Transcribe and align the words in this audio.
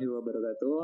Warahmatullahi 0.00 0.32
wabarakatuh. 0.32 0.80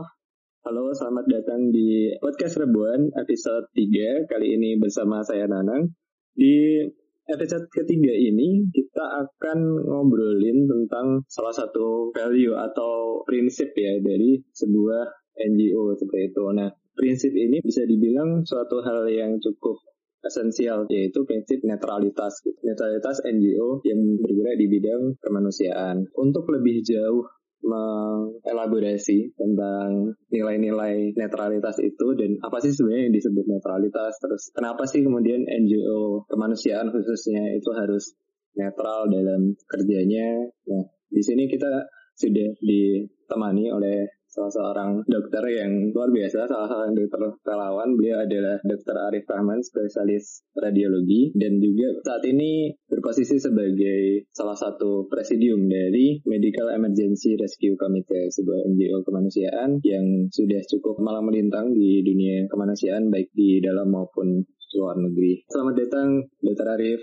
Halo, 0.69 0.85
selamat 0.93 1.25
datang 1.25 1.73
di 1.73 2.13
podcast 2.21 2.61
Rebuan 2.61 3.09
episode 3.17 3.65
3. 3.73 4.29
Kali 4.29 4.61
ini 4.61 4.77
bersama 4.77 5.25
saya 5.25 5.49
Nanang. 5.49 5.89
Di 6.37 6.85
episode 7.25 7.65
ketiga 7.73 8.13
ini 8.13 8.69
kita 8.69 9.25
akan 9.25 9.89
ngobrolin 9.89 10.69
tentang 10.69 11.25
salah 11.33 11.57
satu 11.57 12.13
value 12.13 12.61
atau 12.61 13.25
prinsip 13.25 13.73
ya 13.73 14.05
dari 14.05 14.37
sebuah 14.53 15.33
NGO 15.49 15.97
seperti 15.97 16.37
itu. 16.37 16.45
Nah, 16.53 16.69
prinsip 16.93 17.33
ini 17.33 17.65
bisa 17.65 17.89
dibilang 17.89 18.45
suatu 18.45 18.85
hal 18.85 19.09
yang 19.09 19.41
cukup 19.41 19.81
esensial 20.29 20.85
yaitu 20.93 21.25
prinsip 21.25 21.65
netralitas 21.65 22.45
netralitas 22.61 23.25
NGO 23.25 23.81
yang 23.81 24.21
bergerak 24.21 24.61
di 24.61 24.67
bidang 24.69 25.17
kemanusiaan 25.25 26.05
untuk 26.21 26.45
lebih 26.53 26.85
jauh 26.85 27.25
mengelaborasi 27.67 29.35
tentang 29.35 30.15
nilai-nilai 30.31 31.13
netralitas 31.19 31.83
itu 31.83 32.15
dan 32.15 32.39
apa 32.41 32.63
sih 32.63 32.71
sebenarnya 32.71 33.11
yang 33.11 33.17
disebut 33.19 33.45
netralitas? 33.51 34.15
Terus 34.23 34.43
kenapa 34.55 34.87
sih 34.87 35.03
kemudian 35.03 35.43
NGO 35.43 36.25
kemanusiaan 36.31 36.95
khususnya 36.95 37.59
itu 37.59 37.71
harus 37.75 38.15
netral 38.55 39.11
dalam 39.11 39.59
kerjanya? 39.67 40.47
Nah 40.71 40.85
di 41.11 41.23
sini 41.23 41.51
kita 41.51 41.91
sudah 42.17 42.49
ditemani 42.65 43.69
oleh 43.69 44.26
salah 44.37 44.53
seorang 44.53 44.91
dokter 45.09 45.41
yang 45.49 45.97
luar 45.97 46.13
biasa, 46.13 46.45
salah 46.45 46.69
seorang 46.69 46.93
dokter 46.93 47.25
relawan. 47.41 47.97
Beliau 47.97 48.21
adalah 48.21 48.61
Dokter 48.61 48.93
Arif 49.09 49.25
Rahman, 49.25 49.65
spesialis 49.65 50.45
radiologi, 50.53 51.33
dan 51.33 51.57
juga 51.57 51.97
saat 52.05 52.21
ini 52.29 52.77
berposisi 52.85 53.41
sebagai 53.41 54.29
salah 54.37 54.53
satu 54.53 55.09
presidium 55.09 55.65
dari 55.65 56.21
Medical 56.29 56.69
Emergency 56.69 57.41
Rescue 57.41 57.81
Committee, 57.81 58.29
sebuah 58.29 58.69
NGO 58.77 59.01
kemanusiaan 59.09 59.81
yang 59.81 60.29
sudah 60.29 60.61
cukup 60.69 61.01
malam 61.01 61.33
melintang 61.33 61.73
di 61.73 62.05
dunia 62.05 62.45
kemanusiaan, 62.53 63.09
baik 63.09 63.33
di 63.33 63.65
dalam 63.65 63.89
maupun 63.89 64.45
luar 64.77 65.01
negeri. 65.01 65.49
Selamat 65.49 65.75
datang, 65.81 66.29
Dokter 66.45 66.69
Arif. 66.77 67.01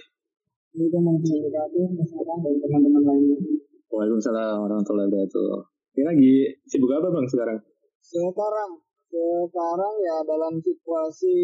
Waalaikumsalam 3.94 4.56
warahmatullahi 4.62 5.10
wabarakatuh. 5.10 5.73
Ini 5.94 6.04
lagi 6.10 6.34
sibuk 6.66 6.90
apa 6.90 7.14
bang 7.14 7.28
sekarang? 7.30 7.60
Sekarang, 8.02 8.82
sekarang 9.14 9.94
ya 10.02 10.26
dalam 10.26 10.58
situasi 10.58 11.38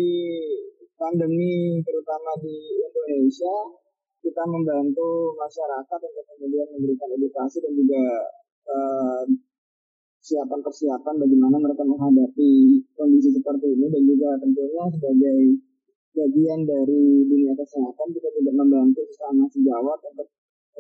pandemi 0.98 1.78
terutama 1.86 2.34
di 2.42 2.58
Indonesia, 2.82 3.56
kita 4.26 4.44
membantu 4.50 5.38
masyarakat 5.38 6.00
untuk 6.02 6.26
kemudian 6.34 6.66
memberikan 6.74 7.10
edukasi 7.14 7.62
dan 7.62 7.74
juga 7.78 8.04
uh, 8.74 9.24
persiapan 10.66 11.16
bagaimana 11.22 11.58
mereka 11.62 11.86
menghadapi 11.86 12.52
kondisi 12.98 13.30
seperti 13.30 13.70
ini 13.70 13.86
dan 13.86 14.02
juga 14.02 14.30
tentunya 14.42 14.84
sebagai 14.90 15.40
bagian 16.18 16.60
dari 16.66 17.04
dunia 17.30 17.54
kesehatan 17.54 18.08
kita 18.18 18.30
juga 18.34 18.52
membantu 18.58 19.06
sesama 19.14 19.46
sejawat 19.50 20.00
untuk 20.10 20.28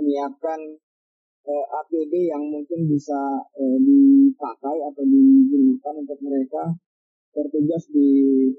menyiapkan 0.02 0.60
eh, 1.46 1.66
APD 1.80 2.14
yang 2.28 2.44
mungkin 2.50 2.90
bisa 2.90 3.20
eh, 3.56 3.78
dipakai 3.80 4.78
atau 4.92 5.04
digunakan 5.06 5.94
untuk 6.00 6.20
mereka 6.24 6.76
bertugas 7.30 7.86
di 7.94 8.10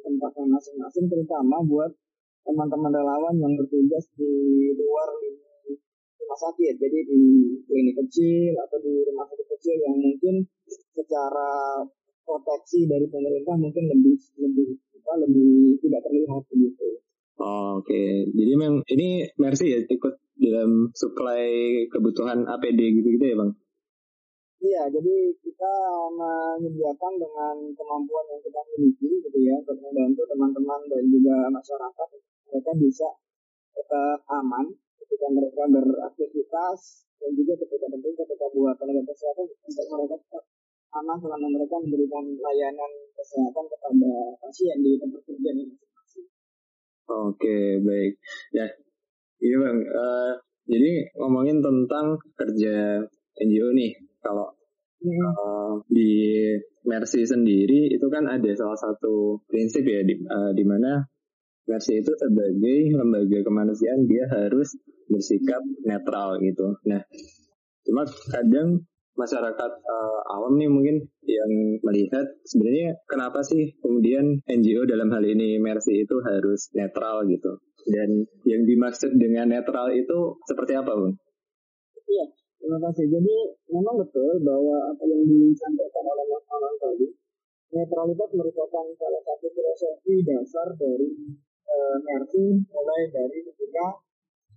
tempatnya 0.01 0.47
masing-masing 0.47 1.11
terutama 1.11 1.59
buat 1.67 1.91
teman-teman 2.47 2.93
relawan 2.95 3.37
yang 3.37 3.53
bertugas 3.59 4.07
di 4.17 4.33
luar 4.79 5.11
rumah 6.31 6.39
sakit 6.39 6.79
jadi 6.79 6.99
di 7.11 7.21
klinik 7.67 7.99
kecil 8.07 8.55
atau 8.55 8.79
di 8.79 9.03
rumah 9.11 9.27
sakit 9.27 9.47
kecil 9.59 9.77
yang 9.83 9.99
mungkin 9.99 10.47
secara 10.95 11.83
proteksi 12.23 12.87
dari 12.87 13.11
pemerintah 13.11 13.59
mungkin 13.59 13.91
lebih 13.91 14.15
lebih 14.39 14.79
apa 15.03 15.27
lebih 15.27 15.83
tidak 15.83 16.01
terlihat 16.07 16.43
begitu. 16.47 17.03
Oh, 17.41 17.81
Oke, 17.81 17.89
okay. 17.89 18.11
jadi 18.37 18.53
memang 18.53 18.85
ini 18.93 19.33
Mercy 19.41 19.73
ya 19.73 19.81
ikut 19.83 20.15
dalam 20.41 20.89
supply 20.97 21.45
kebutuhan 21.93 22.49
APD 22.49 22.81
gitu-gitu 22.97 23.25
ya 23.29 23.37
bang? 23.37 23.53
Iya, 24.61 24.83
jadi 24.93 25.17
kita 25.41 25.75
menyediakan 26.13 27.13
dengan 27.17 27.57
kemampuan 27.73 28.25
yang 28.29 28.41
kita 28.45 28.61
miliki 28.77 29.09
gitu 29.25 29.39
ya 29.41 29.57
untuk 29.57 29.81
membantu 29.81 30.29
teman-teman 30.29 30.81
dan 30.85 31.03
juga 31.09 31.49
masyarakat 31.49 32.09
mereka 32.53 32.73
bisa 32.77 33.09
tetap 33.73 34.21
aman 34.29 34.69
ketika 35.01 35.27
mereka 35.33 35.65
beraktivitas 35.65 37.09
dan 37.17 37.31
juga 37.33 37.57
ketika 37.57 37.87
tentu 37.89 38.09
ketika 38.13 38.47
buat 38.53 38.77
tenaga 38.77 39.03
kesehatan 39.09 39.49
untuk 39.49 39.87
mereka 39.97 40.15
tetap 40.29 40.45
aman 41.01 41.17
selama 41.17 41.47
mereka 41.57 41.75
memberikan 41.81 42.25
layanan 42.37 42.93
kesehatan 43.17 43.65
kepada 43.65 44.13
pasien 44.45 44.77
di 44.85 45.01
tempat 45.01 45.25
kerja 45.25 45.51
ini. 45.57 45.73
Oke, 47.11 47.83
baik. 47.83 48.13
Ya, 48.55 48.71
Iya 49.41 49.57
bang, 49.57 49.79
uh, 49.89 50.33
jadi 50.69 50.91
ngomongin 51.17 51.65
tentang 51.65 52.21
kerja 52.37 53.01
NGO 53.41 53.73
nih, 53.73 53.97
kalau 54.21 54.53
uh, 55.01 55.81
di 55.89 56.13
Mercy 56.85 57.25
sendiri 57.25 57.89
itu 57.89 58.07
kan 58.13 58.29
ada 58.29 58.51
salah 58.53 58.77
satu 58.77 59.41
prinsip 59.49 59.85
ya 59.89 60.05
di, 60.05 60.21
uh, 60.29 60.53
di 60.53 60.65
mana 60.69 61.01
Mercy 61.65 62.05
itu 62.05 62.13
sebagai 62.21 62.79
lembaga 62.93 63.41
kemanusiaan 63.41 64.05
dia 64.05 64.29
harus 64.29 64.77
bersikap 65.09 65.65
netral 65.89 66.37
gitu. 66.45 66.77
Nah, 66.85 67.01
cuma 67.89 68.05
kadang 68.29 68.85
masyarakat 69.19 69.73
uh, 69.83 70.21
awam 70.39 70.59
nih 70.59 70.71
mungkin 70.71 70.97
yang 71.27 71.53
melihat 71.83 72.27
sebenarnya 72.47 72.99
kenapa 73.11 73.43
sih 73.43 73.75
kemudian 73.83 74.43
NGO 74.47 74.87
dalam 74.87 75.11
hal 75.11 75.25
ini 75.27 75.59
Mercy 75.59 76.07
itu 76.07 76.17
harus 76.23 76.71
netral 76.73 77.27
gitu 77.27 77.59
dan 77.89 78.29
yang 78.45 78.63
dimaksud 78.69 79.17
dengan 79.17 79.49
netral 79.49 79.89
itu 79.95 80.37
seperti 80.45 80.77
apa 80.77 80.93
Bung? 80.93 81.17
Iya, 82.11 82.27
terima 82.61 82.79
kasih. 82.91 83.07
Jadi 83.09 83.35
memang 83.73 83.97
betul 84.03 84.43
bahwa 84.45 84.93
apa 84.93 85.05
yang 85.09 85.23
disampaikan 85.25 86.05
oleh 86.05 86.25
Mas 86.29 86.45
Alan 86.51 86.75
tadi 86.77 87.07
netralitas 87.71 88.31
merupakan 88.35 88.85
salah 88.99 89.23
satu 89.23 89.47
filosofi 89.55 90.15
dasar 90.27 90.69
dari 90.75 91.09
uh, 91.71 91.97
Mercy 92.03 92.67
mulai 92.69 93.03
dari 93.15 93.39
ketika 93.47 93.87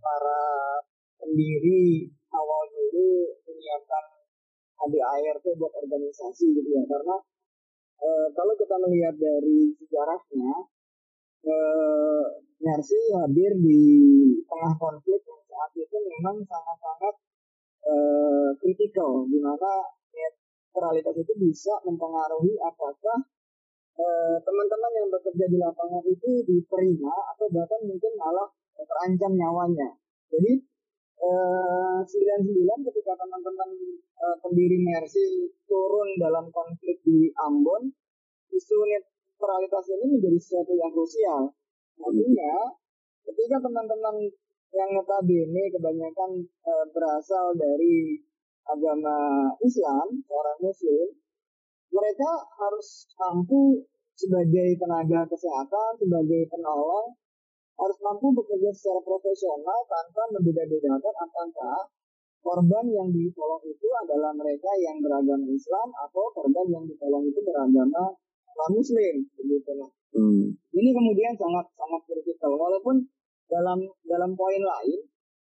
para 0.01 0.41
pendiri 1.21 2.09
awal 2.33 2.63
dulu 2.73 3.37
menyiapkan 3.45 4.12
ADART 4.88 5.45
buat 5.55 5.73
organisasi 5.73 6.45
gitu 6.51 6.69
ya 6.69 6.83
karena 6.88 7.16
e, 7.99 8.09
kalau 8.35 8.53
kita 8.59 8.75
melihat 8.83 9.16
dari 9.16 9.71
sejarahnya 9.79 10.53
e, 11.47 11.55
Mercy 12.63 12.99
hadir 13.19 13.51
di 13.59 13.83
tengah 14.47 14.73
konflik 14.79 15.19
yang 15.27 15.44
saat 15.47 15.71
itu 15.75 15.97
memang 15.99 16.44
sangat-sangat 16.47 17.16
e, 17.83 17.95
kritikal 18.59 19.27
di 19.27 19.39
mana 19.39 19.88
netralitas 20.11 21.15
itu 21.19 21.33
bisa 21.39 21.73
mempengaruhi 21.88 22.59
apakah 22.59 23.19
teman-teman 24.41 24.89
yang 24.97 25.09
bekerja 25.13 25.45
di 25.53 25.57
lapangan 25.62 26.01
itu 26.09 26.41
diterima 26.50 27.13
atau 27.30 27.45
bahkan 27.53 27.77
mungkin 27.85 28.09
malah 28.18 28.50
terancam 28.74 29.38
nyawanya. 29.38 30.01
Jadi 30.33 30.65
99 31.19 32.06
eh, 32.06 32.80
ketika 32.89 33.13
teman-teman 33.15 33.69
uh, 34.19 34.36
pendiri 34.44 34.81
Mercy 34.81 35.54
turun 35.69 36.10
dalam 36.19 36.51
konflik 36.51 37.00
di 37.06 37.31
Ambon, 37.39 37.94
isu 38.51 38.77
netralitas 38.83 39.86
ini 39.94 40.19
menjadi 40.19 40.39
sesuatu 40.42 40.74
yang 40.75 40.92
krusial. 40.92 41.42
Artinya, 42.01 42.54
ketika 43.24 43.57
teman-teman 43.63 44.15
yang 44.74 44.89
notabene 44.92 45.63
kebanyakan 45.71 46.31
uh, 46.65 46.86
berasal 46.92 47.54
dari 47.56 48.19
agama 48.68 49.48
Islam, 49.62 50.24
orang 50.27 50.59
Muslim, 50.59 51.07
mereka 51.94 52.31
harus 52.57 53.06
mampu 53.21 53.86
sebagai 54.18 54.81
tenaga 54.81 55.30
kesehatan, 55.30 55.92
sebagai 56.01 56.50
penolong, 56.50 57.13
harus 57.73 57.97
mampu 58.05 58.27
bekerja 58.37 58.69
secara 58.69 59.01
profesional 59.01 59.79
tanpa 59.89 60.23
membeda-bedakan 60.37 61.15
apakah 61.17 61.89
korban 62.43 62.85
yang 62.91 63.09
ditolong 63.09 63.63
itu 63.65 63.87
adalah 64.03 64.35
mereka 64.35 64.69
yang 64.77 64.99
beragama 64.99 65.47
Islam 65.47 65.87
atau 65.95 66.27
korban 66.35 66.67
yang 66.69 66.85
ditolong 66.85 67.23
itu 67.25 67.39
beragama 67.41 68.13
non 68.53 68.71
Muslim 68.77 69.15
begitu. 69.39 69.71
Hmm. 70.13 70.53
Ini 70.69 70.89
kemudian 70.93 71.33
sangat 71.33 71.65
sangat 71.73 72.01
kritikal 72.05 72.53
walaupun 72.53 73.01
dalam 73.49 73.81
dalam 74.05 74.31
poin 74.37 74.61
lain 74.61 74.99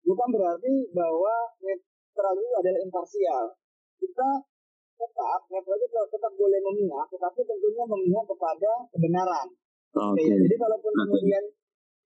bukan 0.02 0.28
berarti 0.34 0.90
bahwa 0.90 1.34
netral 1.62 2.34
itu 2.34 2.54
adalah 2.58 2.80
imparsial. 2.82 3.44
Kita 4.02 4.28
tetap 4.96 5.40
netral 5.52 5.78
itu 5.78 5.98
tetap 6.10 6.32
boleh 6.34 6.60
memihak, 6.72 7.06
tetapi 7.12 7.40
tentunya 7.46 7.84
memihak 7.86 8.24
kepada 8.26 8.72
kebenaran. 8.90 9.46
Okay. 9.96 10.28
Jadi 10.28 10.56
kalaupun 10.58 10.92
kemudian 10.92 11.44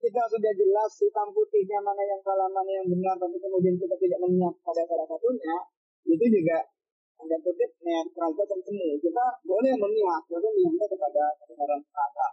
kita 0.01 0.21
sudah 0.25 0.51
jelas 0.57 0.91
hitam 0.97 1.29
putihnya 1.29 1.77
mana 1.85 2.01
yang 2.01 2.21
salah 2.25 2.49
mana 2.49 2.71
yang 2.73 2.87
benar 2.89 3.15
tapi 3.21 3.37
kemudian 3.37 3.77
kita 3.77 3.95
tidak 4.01 4.19
memihak 4.25 4.55
pada 4.65 4.81
salah 4.89 5.05
satunya 5.05 5.55
itu 6.09 6.25
juga 6.25 6.65
tanda 7.21 7.37
kutip 7.45 7.69
netralitas 7.85 8.49
semu. 8.65 8.97
Kita 8.97 9.25
boleh 9.45 9.73
memihak, 9.77 10.25
boleh 10.25 10.49
memihak 10.57 10.89
kepada 10.89 11.23
negara 11.45 11.75
merata. 11.77 12.27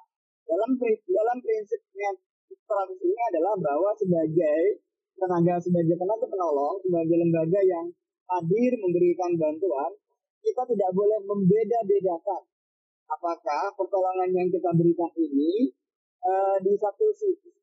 Dalam 0.49 0.71
dalam 0.81 1.37
prinsip 1.45 1.81
netralitas 1.93 3.01
ini 3.05 3.21
adalah 3.37 3.55
bahwa 3.61 3.93
sebagai 4.01 4.81
tenaga 5.21 5.55
sebagai 5.61 5.97
tenaga 6.01 6.25
penolong, 6.25 6.81
sebagai 6.81 7.17
lembaga 7.21 7.61
yang 7.61 7.87
hadir 8.33 8.73
memberikan 8.81 9.37
bantuan, 9.37 9.93
kita 10.41 10.65
tidak 10.65 10.91
boleh 10.97 11.21
membeda-bedakan 11.29 12.43
apakah 13.09 13.73
pertolongan 13.77 14.31
yang 14.33 14.49
kita 14.53 14.69
berikan 14.73 15.11
ini 15.17 15.73
uh, 16.25 16.57
di 16.63 16.75
satu 16.79 17.07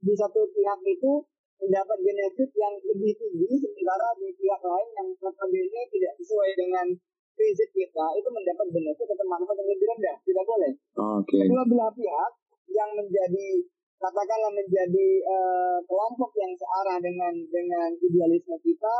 di 0.06 0.14
satu 0.14 0.42
pihak 0.54 0.80
itu 0.86 1.14
mendapat 1.60 1.98
benefit 2.04 2.50
yang 2.60 2.76
lebih 2.84 3.16
tinggi 3.16 3.52
sementara 3.58 4.12
di 4.20 4.28
pihak 4.36 4.62
lain 4.62 4.90
yang 5.00 5.08
notabene 5.16 5.82
tidak 5.88 6.14
sesuai 6.20 6.52
dengan 6.60 6.88
prinsip 7.36 7.70
kita 7.72 8.06
itu 8.16 8.30
mendapat 8.32 8.68
benefit 8.72 9.08
atau 9.08 9.26
manfaat 9.28 9.58
yang 9.60 9.70
lebih 9.72 9.88
rendah 9.92 10.16
tidak 10.24 10.46
boleh 10.48 10.72
okay. 10.96 11.40
kedua 11.48 11.64
belah 11.68 11.92
pihak 11.96 12.32
yang 12.72 12.90
menjadi 12.96 13.48
katakanlah 14.00 14.52
menjadi 14.52 15.08
uh, 15.24 15.80
kelompok 15.88 16.32
yang 16.36 16.52
searah 16.56 17.00
dengan 17.00 17.34
dengan 17.48 17.90
idealisme 17.96 18.56
kita 18.60 18.96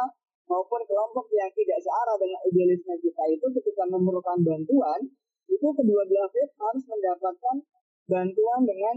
maupun 0.48 0.82
kelompok 0.88 1.28
yang 1.36 1.52
tidak 1.52 1.80
searah 1.84 2.16
dengan 2.16 2.40
idealisme 2.48 2.96
kita 3.04 3.24
itu 3.36 3.46
ketika 3.60 3.84
memerlukan 3.92 4.40
bantuan 4.44 5.00
itu 5.52 5.68
kedua 5.76 6.02
belah 6.08 6.30
pihak 6.32 6.52
harus 6.56 6.84
mendapatkan 6.88 7.56
bantuan 8.08 8.62
dengan 8.64 8.96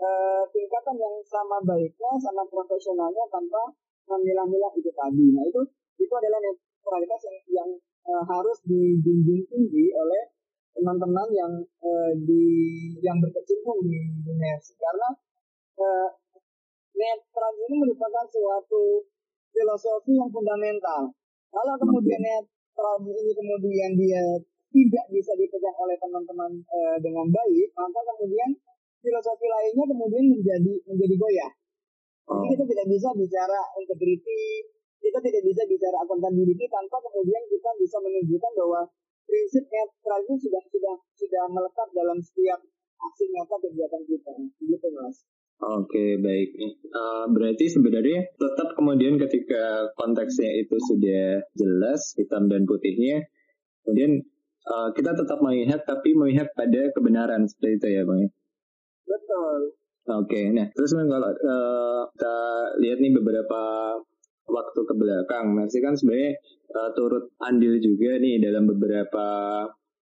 uh, 0.00 0.42
tingkatan 0.50 0.96
yang 0.98 1.16
sama 1.26 1.58
baiknya, 1.62 2.12
sama 2.22 2.42
profesionalnya 2.48 3.24
tanpa 3.30 3.62
memilah-milah 4.10 4.72
itu 4.76 4.90
tadi. 4.92 5.26
Nah 5.34 5.44
itu 5.46 5.60
itu 6.00 6.14
adalah 6.14 6.40
netralitas 6.42 7.20
yang, 7.28 7.38
yang 7.62 7.70
uh, 8.10 8.24
harus 8.26 8.58
dijunjung 8.66 9.42
tinggi 9.48 9.94
oleh 9.94 10.22
teman-teman 10.74 11.28
yang 11.30 11.52
uh, 11.86 12.12
di 12.26 12.44
yang 12.98 13.16
berkecimpung 13.22 13.78
di 13.86 13.94
dunia 14.26 14.58
karena 14.58 15.08
uh, 15.78 16.08
netral 16.94 17.52
ini 17.70 17.74
merupakan 17.78 18.26
suatu 18.26 19.06
filosofi 19.54 20.18
yang 20.18 20.30
fundamental. 20.30 21.14
Kalau 21.54 21.74
kemudian 21.78 22.18
netral 22.18 22.98
ini 23.06 23.30
kemudian 23.30 23.90
dia 23.94 24.22
tidak 24.74 25.06
bisa 25.14 25.32
dipegang 25.38 25.78
oleh 25.78 25.94
teman-teman 26.02 26.50
uh, 26.66 26.98
dengan 26.98 27.30
baik, 27.30 27.68
maka 27.78 28.00
kemudian 28.10 28.50
filosofi 29.04 29.46
lainnya 29.46 29.84
kemudian 29.84 30.24
menjadi 30.32 30.72
menjadi 30.88 31.14
goyah. 31.20 31.52
Oh. 32.24 32.40
Jadi 32.40 32.56
kita 32.56 32.64
tidak 32.72 32.86
bisa 32.88 33.08
bicara 33.12 33.60
integriti, 33.76 34.42
kita 35.04 35.18
tidak 35.20 35.42
bisa 35.44 35.62
bicara 35.68 35.96
akuntabilitas 36.00 36.68
tanpa 36.72 36.96
kemudian 37.04 37.42
kita 37.52 37.70
bisa 37.76 37.96
menunjukkan 38.00 38.52
bahwa 38.56 38.80
prinsip 39.28 39.64
netral 39.68 40.20
itu 40.24 40.34
sudah 40.48 40.62
sudah 40.72 40.96
sudah 41.20 41.44
melekat 41.52 41.88
dalam 41.92 42.18
setiap 42.24 42.60
aksi 42.96 43.24
nyata 43.28 43.56
kegiatan 43.60 44.02
kita. 44.08 44.32
Gitu 44.64 44.88
mas. 44.96 45.16
Oke 45.62 46.18
baik. 46.18 46.50
Uh, 46.90 47.24
berarti 47.30 47.70
sebenarnya 47.70 48.26
tetap 48.36 48.74
kemudian 48.74 49.20
ketika 49.20 49.92
konteksnya 49.94 50.50
itu 50.60 50.76
sudah 50.90 51.46
jelas 51.54 52.16
hitam 52.18 52.50
dan 52.50 52.66
putihnya, 52.66 53.22
kemudian 53.86 54.24
uh, 54.66 54.90
kita 54.92 55.14
tetap 55.14 55.38
melihat 55.40 55.84
tapi 55.86 56.12
melihat 56.16 56.50
pada 56.58 56.90
kebenaran 56.92 57.46
seperti 57.46 57.80
itu 57.80 57.88
ya 58.00 58.02
bang. 58.02 58.22
Betul. 59.04 59.76
Oke, 60.04 60.36
okay, 60.36 60.44
nah 60.52 60.68
terus 60.76 60.92
kalau 60.92 61.32
uh, 61.32 62.04
kita 62.12 62.36
lihat 62.76 63.00
nih 63.00 63.12
beberapa 63.16 63.62
waktu 64.44 64.80
ke 64.84 64.94
belakang, 65.00 65.56
Mercy 65.56 65.80
kan 65.80 65.96
sebenarnya 65.96 66.36
uh, 66.76 66.90
turut 66.92 67.32
andil 67.40 67.80
juga 67.80 68.20
nih 68.20 68.36
dalam 68.36 68.68
beberapa 68.68 69.26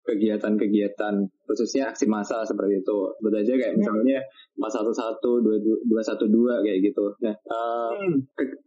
kegiatan-kegiatan 0.08 1.28
khususnya 1.44 1.92
aksi 1.92 2.08
massa 2.08 2.44
seperti 2.44 2.80
itu. 2.80 2.98
Sebut 3.20 3.32
aja 3.36 3.52
kayak 3.56 3.72
ya. 3.72 3.78
misalnya 3.78 4.18
mas 4.56 4.72
satu 4.72 4.92
satu 4.92 5.44
dua 5.44 5.56
dua 5.60 6.02
satu 6.04 6.24
dua 6.28 6.64
kayak 6.64 6.88
gitu. 6.88 7.12
Nah 7.20 7.36
uh, 7.48 7.92
hmm. 7.92 8.16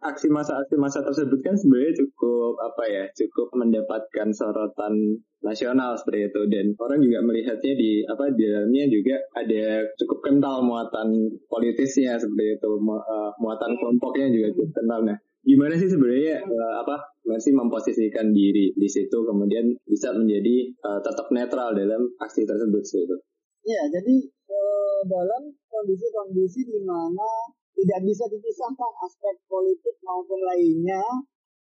aksi 0.05 0.29
massa 0.29 0.61
aksi 0.61 0.77
massa 0.77 1.01
tersebut 1.01 1.41
kan 1.41 1.57
sebenarnya 1.57 2.05
cukup 2.05 2.61
apa 2.61 2.83
ya 2.89 3.03
cukup 3.17 3.53
mendapatkan 3.57 4.29
sorotan 4.33 5.21
nasional 5.41 5.97
seperti 5.97 6.29
itu. 6.29 6.41
Dan 6.49 6.77
orang 6.77 7.01
juga 7.01 7.19
melihatnya 7.25 7.73
di 7.73 8.05
apa 8.05 8.29
di 8.33 8.45
dalamnya 8.45 8.85
juga 8.89 9.15
ada 9.33 9.85
cukup 9.97 10.19
kental 10.21 10.61
muatan 10.65 11.37
politisnya 11.49 12.21
seperti 12.21 12.61
itu. 12.61 12.71
Uh, 12.81 13.33
muatan 13.41 13.77
kelompoknya 13.77 14.29
juga 14.29 14.47
cukup 14.57 14.71
kental. 14.77 15.01
Nah 15.05 15.17
gimana 15.41 15.73
sih 15.73 15.89
sebenarnya 15.89 16.45
uh, 16.45 16.73
apa 16.85 17.01
masih 17.25 17.53
memposisikan 17.53 18.29
diri 18.33 18.73
di 18.73 18.87
situ 18.89 19.17
kemudian 19.25 19.73
bisa 19.85 20.13
menjadi 20.13 20.69
uh, 20.85 20.99
tetap 21.01 21.27
netral 21.33 21.73
dalam 21.73 22.01
aksi 22.21 22.45
tersebut 22.45 22.81
itu. 22.81 23.15
Iya, 23.61 23.81
jadi 23.93 24.15
uh, 24.49 25.01
dalam 25.05 25.53
kondisi-kondisi 25.69 26.65
di 26.65 26.81
mana 26.81 27.29
tidak 27.77 28.01
bisa 28.05 28.25
dipisahkan 28.29 28.91
aspek 29.05 29.35
politik 29.45 29.97
maupun 30.05 30.41
lainnya 30.41 31.01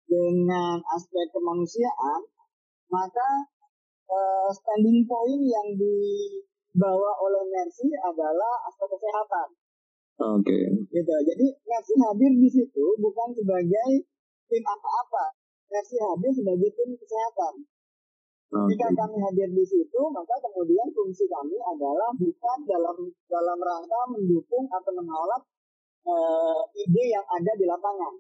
dengan 0.07 0.79
aspek 0.95 1.27
kemanusiaan, 1.35 2.21
maka 2.91 3.51
uh, 4.07 4.51
standing 4.55 5.07
point 5.07 5.43
yang 5.47 5.69
dibawa 5.75 7.11
oleh 7.23 7.43
Mercy 7.51 7.91
adalah 8.03 8.67
aspek 8.71 8.87
kesehatan. 8.87 9.49
Oke. 10.17 10.49
Okay. 10.49 10.65
Gitu. 10.97 11.13
Jadi 11.29 11.47
Mercy 11.69 11.95
hadir 12.01 12.33
di 12.41 12.49
situ 12.49 12.85
bukan 12.97 13.29
sebagai 13.37 13.91
tim 14.49 14.65
apa-apa. 14.65 15.37
Mercy 15.69 15.97
hadir 16.01 16.33
sebagai 16.33 16.73
tim 16.73 16.91
kesehatan. 16.97 17.55
Okay. 18.47 18.73
Jika 18.73 18.89
kami 18.97 19.21
hadir 19.21 19.51
di 19.53 19.65
situ, 19.67 20.01
maka 20.09 20.41
kemudian 20.41 20.89
fungsi 20.97 21.29
kami 21.29 21.61
adalah 21.61 22.09
bukan 22.17 22.59
dalam 22.65 22.97
dalam 23.29 23.59
rangka 23.61 24.01
mendukung 24.17 24.65
atau 24.73 24.93
menolak 24.97 25.43
uh, 26.09 26.63
ide 26.73 27.05
yang 27.13 27.27
ada 27.27 27.53
di 27.53 27.69
lapangan. 27.69 28.15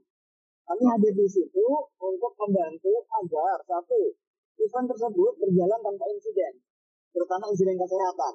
Kami 0.67 0.83
hadir 0.83 1.15
di 1.17 1.29
situ 1.31 1.67
untuk 1.97 2.33
membantu 2.43 3.09
agar 3.25 3.57
satu 3.65 4.13
event 4.61 4.87
tersebut 4.91 5.33
berjalan 5.41 5.81
tanpa 5.81 6.05
insiden, 6.13 6.61
terutama 7.15 7.49
insiden 7.49 7.79
kesehatan. 7.81 8.35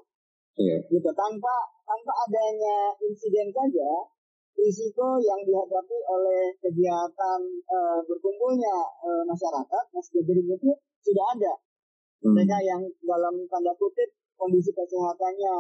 Yeah. 0.60 0.84
Gitu 0.92 1.12
tanpa 1.16 1.56
tanpa 1.88 2.12
adanya 2.28 2.92
insiden 3.08 3.50
saja 3.56 3.90
risiko 4.62 5.18
yang 5.24 5.42
dihadapi 5.48 5.98
oleh 6.12 6.52
kegiatan 6.60 7.42
uh, 7.72 8.00
berkumpulnya 8.04 8.76
uh, 9.00 9.24
masyarakat 9.24 9.84
mas 9.96 10.08
gathering 10.12 10.48
itu 10.52 10.72
sudah 11.02 11.26
ada 11.34 11.54
hmm. 12.22 12.36
mereka 12.36 12.58
yang 12.62 12.84
dalam 13.02 13.36
tanda 13.48 13.72
kutip 13.80 14.12
kondisi 14.36 14.76
kesehatannya 14.76 15.56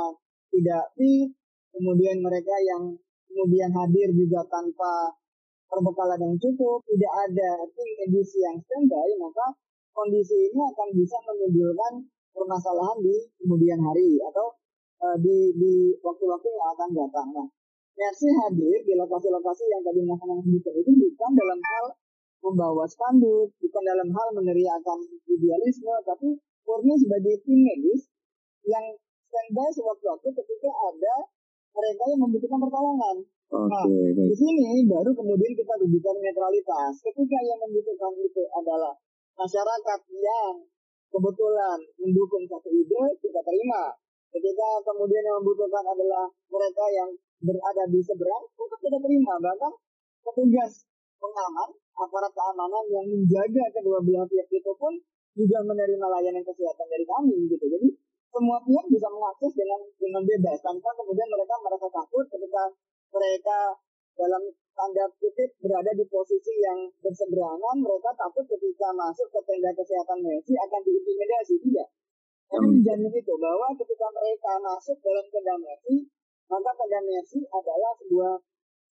tidak 0.51 0.91
fit 0.99 1.31
kemudian 1.71 2.19
mereka 2.19 2.55
yang 2.61 2.93
kemudian 3.31 3.71
hadir 3.71 4.11
juga 4.11 4.43
tanpa 4.51 5.15
perbekalan 5.71 6.19
yang 6.19 6.35
cukup 6.35 6.83
tidak 6.83 7.13
ada 7.31 7.51
tim 7.71 7.89
medis 8.03 8.29
yang 8.37 8.59
standby 8.59 9.09
maka 9.17 9.55
kondisi 9.95 10.51
ini 10.51 10.59
akan 10.67 10.87
bisa 10.93 11.17
menimbulkan 11.25 11.93
permasalahan 12.35 12.99
di 12.99 13.15
kemudian 13.39 13.79
hari 13.79 14.19
atau 14.27 14.60
uh, 15.01 15.17
di 15.17 15.37
di 15.57 15.73
waktu-waktu 15.99 16.47
yang 16.47 16.67
akan 16.77 16.89
datang. 16.93 17.27
Nah, 17.33 17.47
Mercy 17.91 18.29
hadir 18.31 18.77
di 18.87 18.93
lokasi-lokasi 18.95 19.63
yang 19.67 19.83
tadi 19.83 20.01
Mas 20.07 20.17
sebutkan 20.23 20.73
itu 20.79 20.91
bukan 20.95 21.31
dalam 21.35 21.59
hal 21.59 21.85
membawa 22.41 22.87
spanduk, 22.87 23.51
bukan 23.61 23.83
dalam 23.83 24.09
hal 24.09 24.27
meneriakan 24.33 24.99
idealisme, 25.27 25.93
tapi 26.07 26.39
murni 26.65 26.95
sebagai 26.97 27.35
tim 27.45 27.59
medis 27.61 28.07
yang 28.65 28.95
standby 29.29 29.69
sewaktu-waktu 29.75 30.27
ketika 30.33 30.71
ada 30.71 31.15
mereka 31.71 32.03
yang 32.09 32.21
membutuhkan 32.25 32.59
pertolongan. 32.59 33.17
Okay, 33.51 33.67
nah, 33.67 34.27
di 34.31 34.35
sini 34.35 34.87
baru 34.87 35.11
kemudian 35.11 35.51
kita 35.51 35.73
rujukan 35.75 36.15
netralitas. 36.23 36.93
Ketika 37.03 37.37
yang 37.43 37.59
membutuhkan 37.59 38.15
itu 38.23 38.43
adalah 38.55 38.95
masyarakat 39.35 39.99
yang 40.15 40.55
kebetulan 41.11 41.79
mendukung 41.99 42.47
satu 42.47 42.71
ide, 42.71 43.03
kita 43.19 43.39
terima. 43.43 43.91
Ketika 44.31 44.67
kemudian 44.87 45.23
yang 45.27 45.37
membutuhkan 45.43 45.83
adalah 45.83 46.23
mereka 46.47 46.85
yang 46.95 47.09
berada 47.43 47.83
di 47.91 47.99
seberang, 47.99 48.43
kita 48.55 48.75
tidak 48.79 49.01
terima. 49.03 49.35
Bahkan 49.43 49.71
petugas 50.23 50.87
pengaman, 51.19 51.69
aparat 51.99 52.31
keamanan 52.31 52.85
yang 52.89 53.05
menjaga 53.11 53.65
kedua 53.75 53.99
belah 53.99 54.25
pihak 54.25 54.47
itu 54.47 54.71
pun 54.79 54.95
juga 55.35 55.59
menerima 55.67 56.05
layanan 56.07 56.43
kesehatan 56.47 56.87
dari 56.87 57.05
kami 57.05 57.35
gitu. 57.51 57.65
Jadi 57.67 57.89
semua 58.31 58.57
pihak 58.63 58.85
bisa 58.87 59.07
mengakses 59.11 59.51
dengan 59.51 59.79
dengan 59.99 60.23
bebas 60.23 60.57
tanpa 60.63 60.89
kemudian 60.95 61.27
mereka 61.27 61.55
merasa 61.59 61.87
takut 61.91 62.25
ketika 62.31 62.63
mereka 63.11 63.57
dalam 64.15 64.43
tanda 64.75 65.05
kutip 65.19 65.49
berada 65.59 65.91
di 65.91 66.05
posisi 66.07 66.53
yang 66.63 66.87
berseberangan 67.03 67.75
mereka 67.79 68.09
takut 68.15 68.47
ketika 68.47 68.87
masuk 68.95 69.27
ke 69.31 69.39
tenda 69.43 69.71
kesehatan 69.75 70.19
medis 70.23 70.55
akan 70.55 70.81
diintimidasi 70.83 71.55
tidak 71.59 71.87
hmm. 72.59 72.81
menjamin 72.83 73.13
itu 73.15 73.33
bahwa 73.39 73.67
ketika 73.79 74.07
mereka 74.11 74.51
masuk 74.59 74.97
dalam 74.99 75.25
tenda 75.31 75.55
medis 75.55 76.03
maka 76.51 76.69
pada 76.75 76.99
Messi 77.07 77.39
adalah 77.47 77.91
sebuah 77.95 78.33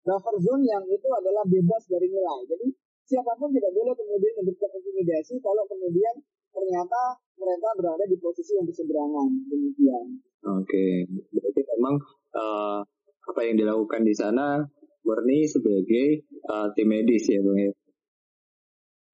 buffer 0.05 0.35
zone 0.37 0.63
yang 0.69 0.85
itu 0.85 1.09
adalah 1.09 1.41
bebas 1.49 1.83
dari 1.89 2.05
nilai. 2.05 2.45
Jadi 2.45 2.67
siapa 3.09 3.33
pun 3.33 3.49
tidak 3.49 3.73
boleh 3.73 3.97
kemudian 3.97 4.33
memberikan 4.37 4.69
intimidasi 4.77 5.41
kalau 5.41 5.65
kemudian 5.65 6.15
ternyata 6.53 7.17
mereka 7.41 7.69
berada 7.81 8.05
di 8.05 8.17
posisi 8.21 8.53
yang 8.55 8.69
berseberangan 8.69 9.29
demikian. 9.49 10.05
Oke, 10.47 11.09
berarti 11.33 11.61
memang 11.75 11.95
uh, 12.37 12.79
apa 13.25 13.41
yang 13.41 13.57
dilakukan 13.57 14.05
di 14.05 14.13
sana 14.13 14.63
murni 15.01 15.49
sebagai 15.49 16.29
uh, 16.45 16.69
tim 16.77 16.87
medis 16.93 17.25
ya 17.25 17.41
bang 17.41 17.57
ya? 17.57 17.71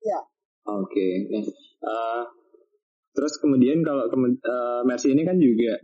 Ya. 0.03 0.19
Oke, 0.63 1.27
nah, 1.31 1.43
uh, 1.87 2.23
terus 3.13 3.37
kemudian 3.37 3.85
kalau 3.85 4.09
uh, 4.09 4.81
Mercy 4.83 5.13
ini 5.13 5.23
kan 5.23 5.37
juga 5.37 5.77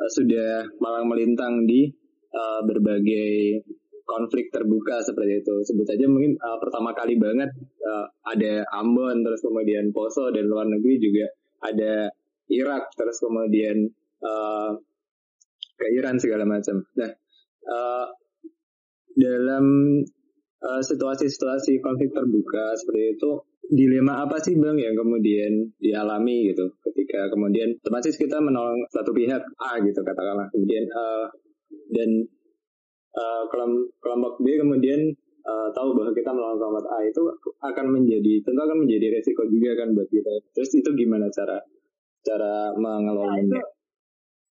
uh, 0.00 0.10
sudah 0.10 0.66
malang 0.80 1.06
melintang 1.06 1.68
di 1.68 1.88
uh, 2.32 2.60
berbagai 2.64 3.62
konflik 4.10 4.50
terbuka 4.50 4.98
seperti 5.06 5.46
itu. 5.46 5.54
Sebut 5.62 5.86
saja 5.86 6.10
mungkin 6.10 6.34
uh, 6.42 6.58
pertama 6.58 6.90
kali 6.90 7.14
banget 7.14 7.54
uh, 7.86 8.10
ada 8.26 8.66
Ambon, 8.74 9.22
terus 9.22 9.38
kemudian 9.46 9.94
Poso 9.94 10.34
dan 10.34 10.50
luar 10.50 10.66
negeri 10.66 10.98
juga 10.98 11.30
ada 11.62 12.10
Irak, 12.50 12.90
terus 12.98 13.22
kemudian 13.22 13.86
uh, 14.26 14.74
ke 15.78 15.86
Iran 15.94 16.18
segala 16.18 16.42
macam. 16.42 16.82
Nah, 16.98 17.10
uh, 17.70 18.06
dalam 19.14 19.64
situasi-situasi 20.60 21.72
uh, 21.78 21.80
konflik 21.80 22.12
terbuka 22.12 22.76
seperti 22.76 23.16
itu, 23.16 23.30
dilema 23.70 24.26
apa 24.26 24.36
sih 24.42 24.58
bang 24.58 24.74
yang 24.74 24.98
kemudian 24.98 25.70
dialami 25.78 26.50
gitu 26.50 26.74
ketika 26.90 27.30
kemudian 27.30 27.70
otomatis 27.78 28.18
kita 28.18 28.42
menolong 28.42 28.82
satu 28.90 29.14
pihak 29.14 29.38
A 29.62 29.78
gitu 29.78 30.00
katakanlah 30.02 30.50
kemudian 30.50 30.90
uh, 30.90 31.30
dan 31.94 32.26
uh, 33.14 33.44
kelompok 34.02 34.42
B 34.42 34.58
kemudian 34.58 35.14
uh, 35.46 35.68
tahu 35.72 35.94
bahwa 35.94 36.12
kita 36.12 36.30
melawan 36.34 36.58
kelompok 36.58 36.86
A 36.90 36.98
itu 37.06 37.22
akan 37.62 37.86
menjadi 37.94 38.32
tentu 38.42 38.60
akan 38.60 38.78
menjadi 38.86 39.06
resiko 39.18 39.46
juga 39.48 39.78
kan 39.78 39.94
buat 39.94 40.08
kita. 40.10 40.32
Terus 40.54 40.70
itu 40.76 40.90
gimana 40.96 41.30
cara 41.32 41.58
cara 42.26 42.74
mengelolanya? 42.76 43.46
Nah, 43.48 43.64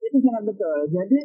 itu, 0.01 0.09
itu 0.11 0.17
sangat 0.25 0.43
betul. 0.47 0.77
Jadi 0.91 1.19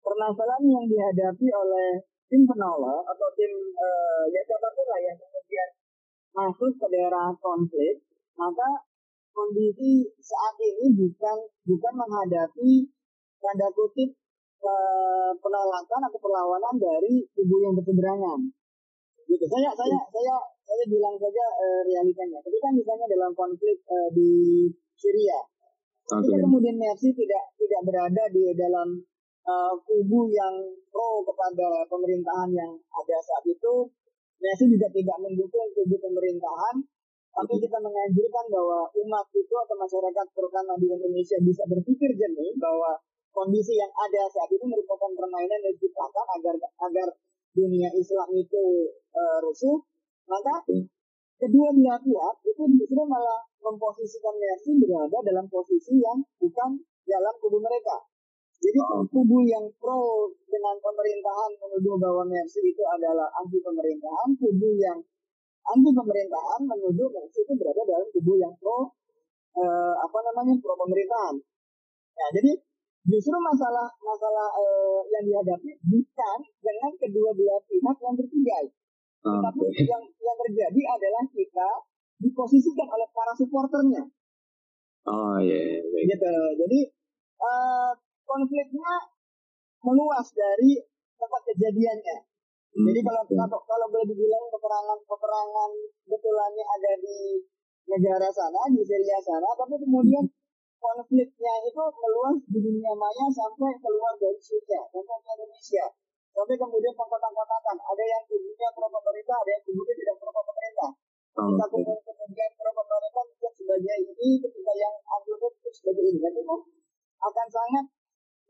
permasalahan 0.00 0.64
yang 0.66 0.86
dihadapi 0.88 1.46
oleh 1.48 1.88
tim 2.30 2.42
penolong 2.46 3.02
atau 3.04 3.28
tim 3.34 3.52
uh, 3.74 4.24
ya 4.30 4.40
siapa 4.46 4.68
pun 4.70 4.86
lah 4.86 5.00
yang 5.02 5.16
kemudian 5.18 5.68
masuk 6.30 6.72
ke 6.78 6.86
daerah 6.90 7.34
konflik, 7.38 8.04
maka 8.38 8.86
kondisi 9.30 10.06
saat 10.18 10.54
ini 10.58 10.94
bukan 10.94 11.38
bukan 11.66 11.92
menghadapi 11.94 12.86
tanda 13.40 13.68
kutip 13.72 14.10
penolakan 15.40 16.00
atau 16.04 16.18
perlawanan 16.20 16.76
dari 16.76 17.24
kubu 17.32 17.56
yang 17.64 17.74
berseberangan. 17.76 18.40
Gitu. 19.24 19.44
Saya 19.46 19.70
saya 19.72 19.98
saya 20.10 20.34
saya 20.66 20.84
bilang 20.90 21.16
saja 21.16 21.44
uh, 21.54 21.82
realitanya. 21.86 22.38
Ketika 22.42 22.68
misalnya 22.74 23.06
dalam 23.10 23.32
konflik 23.32 23.78
uh, 23.86 24.10
di 24.10 24.66
Syria, 24.98 25.38
okay. 26.10 26.18
ketika 26.26 26.38
kemudian 26.44 26.76
Mercy 26.76 27.14
tidak 27.14 27.54
tidak 27.56 27.80
berada 27.86 28.24
di 28.34 28.42
dalam 28.58 28.88
uh, 29.46 29.74
kubu 29.86 30.28
yang 30.34 30.54
pro 30.90 31.22
kepada 31.22 31.86
pemerintahan 31.86 32.50
yang 32.52 32.72
ada 32.74 33.16
saat 33.22 33.44
itu, 33.46 33.86
Mercy 34.40 34.64
juga 34.72 34.88
tidak 34.88 35.16
mendukung 35.20 35.68
kubu 35.76 35.96
pemerintahan, 36.00 36.76
tapi 37.30 37.54
kita 37.62 37.78
menganjurkan 37.78 38.44
bahwa 38.50 38.88
umat 38.90 39.26
itu 39.36 39.54
atau 39.54 39.76
masyarakat 39.76 40.26
terutama 40.34 40.72
di 40.80 40.88
Indonesia 40.90 41.38
bisa 41.44 41.62
berpikir 41.68 42.10
jernih 42.16 42.56
bahwa 42.58 42.96
kondisi 43.30 43.78
yang 43.78 43.92
ada 43.94 44.26
saat 44.26 44.50
ini 44.50 44.66
merupakan 44.66 45.10
permainan 45.14 45.60
yang 45.62 45.74
diciptakan 45.78 46.26
agar 46.40 46.54
agar 46.90 47.08
dunia 47.54 47.90
Islam 47.94 48.28
itu 48.34 48.90
uh, 49.14 49.38
rusuh, 49.44 49.78
maka 50.26 50.66
kedua 51.38 51.68
belah 51.76 51.98
pihak 52.02 52.36
itu 52.48 52.62
justru 52.80 53.02
malah 53.06 53.40
memposisikan 53.62 54.34
Mercy 54.34 54.72
berada 54.82 55.18
dalam 55.22 55.46
posisi 55.46 56.00
yang 56.00 56.18
bukan 56.42 56.80
dalam 57.06 57.34
kubu 57.38 57.58
mereka. 57.62 58.09
Jadi 58.60 58.78
oh. 58.84 59.08
kubu 59.08 59.40
yang 59.48 59.64
pro 59.80 60.28
dengan 60.44 60.76
pemerintahan 60.84 61.50
menuduh 61.56 61.96
bahwa 61.96 62.22
Mercy 62.28 62.60
itu 62.60 62.84
adalah 62.84 63.32
anti 63.40 63.56
pemerintahan, 63.56 64.28
kubu 64.36 64.76
yang 64.76 65.00
anti 65.64 65.90
pemerintahan 65.90 66.60
menuduh 66.68 67.08
Mercy 67.08 67.40
itu 67.40 67.52
berada 67.56 67.82
dalam 67.88 68.08
kubu 68.12 68.36
yang 68.36 68.52
pro 68.60 68.92
uh, 69.56 69.94
apa 69.96 70.18
namanya 70.28 70.60
pro 70.60 70.76
pemerintahan. 70.76 71.40
Nah, 72.20 72.28
jadi 72.36 72.52
justru 73.08 73.32
masalah 73.40 73.88
masalah 74.04 74.48
uh, 74.52 75.00
yang 75.08 75.24
dihadapi 75.24 75.80
bukan 75.88 76.38
dengan 76.60 76.92
kedua 77.00 77.32
belah 77.32 77.60
pihak 77.64 77.96
yang 77.96 78.14
bertiga. 78.20 78.58
Okay. 79.20 79.40
Tapi 79.40 79.64
yang 79.88 80.04
yang 80.04 80.36
terjadi 80.36 80.82
adalah 81.00 81.24
kita 81.32 81.68
diposisikan 82.20 82.88
oleh 82.92 83.08
para 83.16 83.32
supporternya. 83.40 84.04
Oh 85.08 85.40
iya. 85.40 85.80
Yeah, 85.80 85.96
yeah. 85.96 86.04
Gitu. 86.12 86.34
Jadi 86.60 86.80
uh, 87.40 87.92
konfliknya 88.30 88.94
meluas 89.82 90.28
dari 90.30 90.78
tempat 91.18 91.42
kejadiannya. 91.50 92.18
Hmm. 92.70 92.86
Jadi 92.86 93.00
kalau 93.02 93.22
kalau 93.26 93.58
kalau 93.66 93.86
boleh 93.90 94.06
dibilang 94.06 94.46
peperangan 94.46 94.98
peperangan 95.02 95.70
betulannya 96.06 96.64
ada 96.78 96.92
di 97.02 97.42
negara 97.90 98.30
sana 98.30 98.70
di 98.70 98.86
Syria 98.86 99.18
sana, 99.18 99.50
tapi 99.58 99.74
kemudian 99.82 100.22
konfliknya 100.78 101.54
itu 101.66 101.82
meluas 101.82 102.38
di 102.46 102.58
dunia 102.62 102.94
maya 102.94 103.26
sampai 103.34 103.74
keluar 103.82 104.14
dari 104.22 104.38
Syria, 104.38 104.86
sampai 104.94 105.18
ke 105.18 105.30
Indonesia. 105.34 105.86
Sampai 106.30 106.54
kemudian 106.54 106.94
pengkotak-kotakan. 106.94 107.74
Ada 107.74 108.04
yang 108.06 108.22
kubunya 108.30 108.68
pro 108.70 108.86
pemerintah, 108.86 109.36
ada 109.42 109.50
yang 109.50 109.62
kubunya 109.66 109.94
tidak 109.98 110.16
pro 110.22 110.30
pemerintah. 110.30 110.90
Kita 111.34 111.64
kemudian 111.74 111.98
kemudian 112.06 112.50
pro 112.54 112.70
pemerintah 112.70 113.24
sebagai 113.58 113.96
ini, 113.98 114.28
ketika 114.38 114.72
yang 114.78 114.94
anti 115.10 115.32
sebagai 115.74 116.04
ini. 116.06 116.18
Dan 116.22 116.32
itu 116.38 116.56
akan 117.18 117.46
sangat 117.50 117.84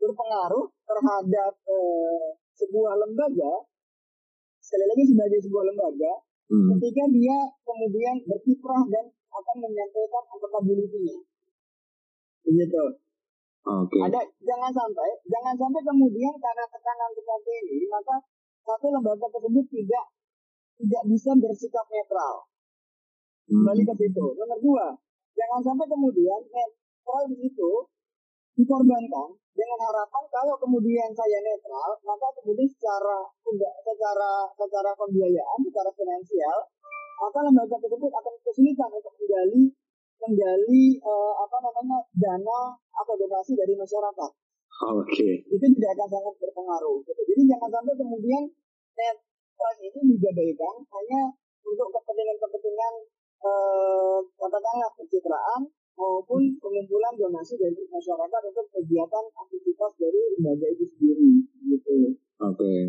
berpengaruh 0.01 0.65
terhadap 0.89 1.53
eh, 1.69 2.27
sebuah 2.57 2.93
lembaga, 2.97 3.53
sekali 4.57 4.85
lagi 4.89 5.03
sebagai 5.05 5.39
sebuah 5.45 5.63
lembaga, 5.69 6.11
hmm. 6.49 6.67
ketika 6.75 7.03
dia 7.13 7.37
kemudian 7.61 8.15
berkiprah 8.25 8.83
dan 8.89 9.05
akan 9.31 9.55
menyampaikan 9.61 10.23
accountability-nya. 10.33 11.17
Begitu. 12.41 12.83
Okay. 13.61 14.01
Ada 14.01 14.25
jangan 14.41 14.73
sampai 14.73 15.09
jangan 15.29 15.53
sampai 15.53 15.81
kemudian 15.85 16.33
karena 16.41 16.65
tekanan 16.65 17.13
seperti 17.13 17.51
ini 17.61 17.85
maka 17.85 18.17
satu 18.65 18.89
lembaga 18.89 19.29
tersebut 19.29 19.65
tidak 19.69 20.05
tidak 20.81 21.03
bisa 21.05 21.31
bersikap 21.37 21.85
netral. 21.93 22.49
Hmm. 23.45 23.61
Kembali 23.61 23.83
ke 23.85 23.93
situ. 24.01 24.25
Nomor 24.33 24.59
dua, 24.65 24.97
jangan 25.37 25.61
sampai 25.61 25.85
kemudian 25.85 26.41
netral 26.49 27.21
di 27.29 27.37
situ 27.45 27.71
dikorbankan 28.59 29.29
dengan 29.51 29.79
harapan 29.83 30.23
kalau 30.31 30.55
kemudian 30.59 31.09
saya 31.11 31.39
netral 31.43 31.91
maka 32.07 32.27
kemudian 32.39 32.67
secara 32.71 33.19
secara 33.83 34.31
secara 34.55 34.91
pembiayaan 34.95 35.59
secara 35.67 35.91
finansial 35.95 36.57
maka 37.21 37.39
lembaga 37.45 37.77
tersebut 37.77 38.11
akan 38.11 38.33
kesulitan 38.41 38.89
untuk 38.89 39.13
menggali 39.21 39.63
menggali 40.21 40.85
uh, 41.01 41.33
apa 41.37 41.57
namanya 41.61 41.99
dana 42.13 42.61
atau 42.77 43.13
donasi 43.17 43.57
dari 43.57 43.73
masyarakat. 43.73 44.31
Oke. 44.81 45.09
Okay. 45.09 45.33
Itu 45.49 45.65
tidak 45.77 45.97
akan 45.97 46.07
sangat 46.09 46.33
berpengaruh. 46.37 46.97
Gitu. 47.05 47.21
Jadi 47.33 47.41
jangan 47.49 47.69
sampai 47.69 47.93
kemudian 47.97 48.43
net 48.97 49.17
ini 49.81 50.17
digadaikan 50.17 50.75
hanya 50.89 51.21
untuk 51.61 51.93
kepentingan-kepentingan 51.93 52.93
uh, 53.45 54.17
katakanlah 54.41 54.89
pencitraan 54.97 55.61
maupun 56.01 56.41
pengumpulan 56.57 57.13
donasi 57.13 57.53
dari 57.61 57.77
masyarakat 57.85 58.41
untuk 58.49 58.65
kegiatan 58.73 59.25
aktivitas 59.37 59.91
dari 60.01 60.19
lembaga 60.37 60.67
itu 60.73 60.85
sendiri 60.97 61.29
gitu. 61.69 61.93
Oke. 62.41 62.57
Okay. 62.57 62.79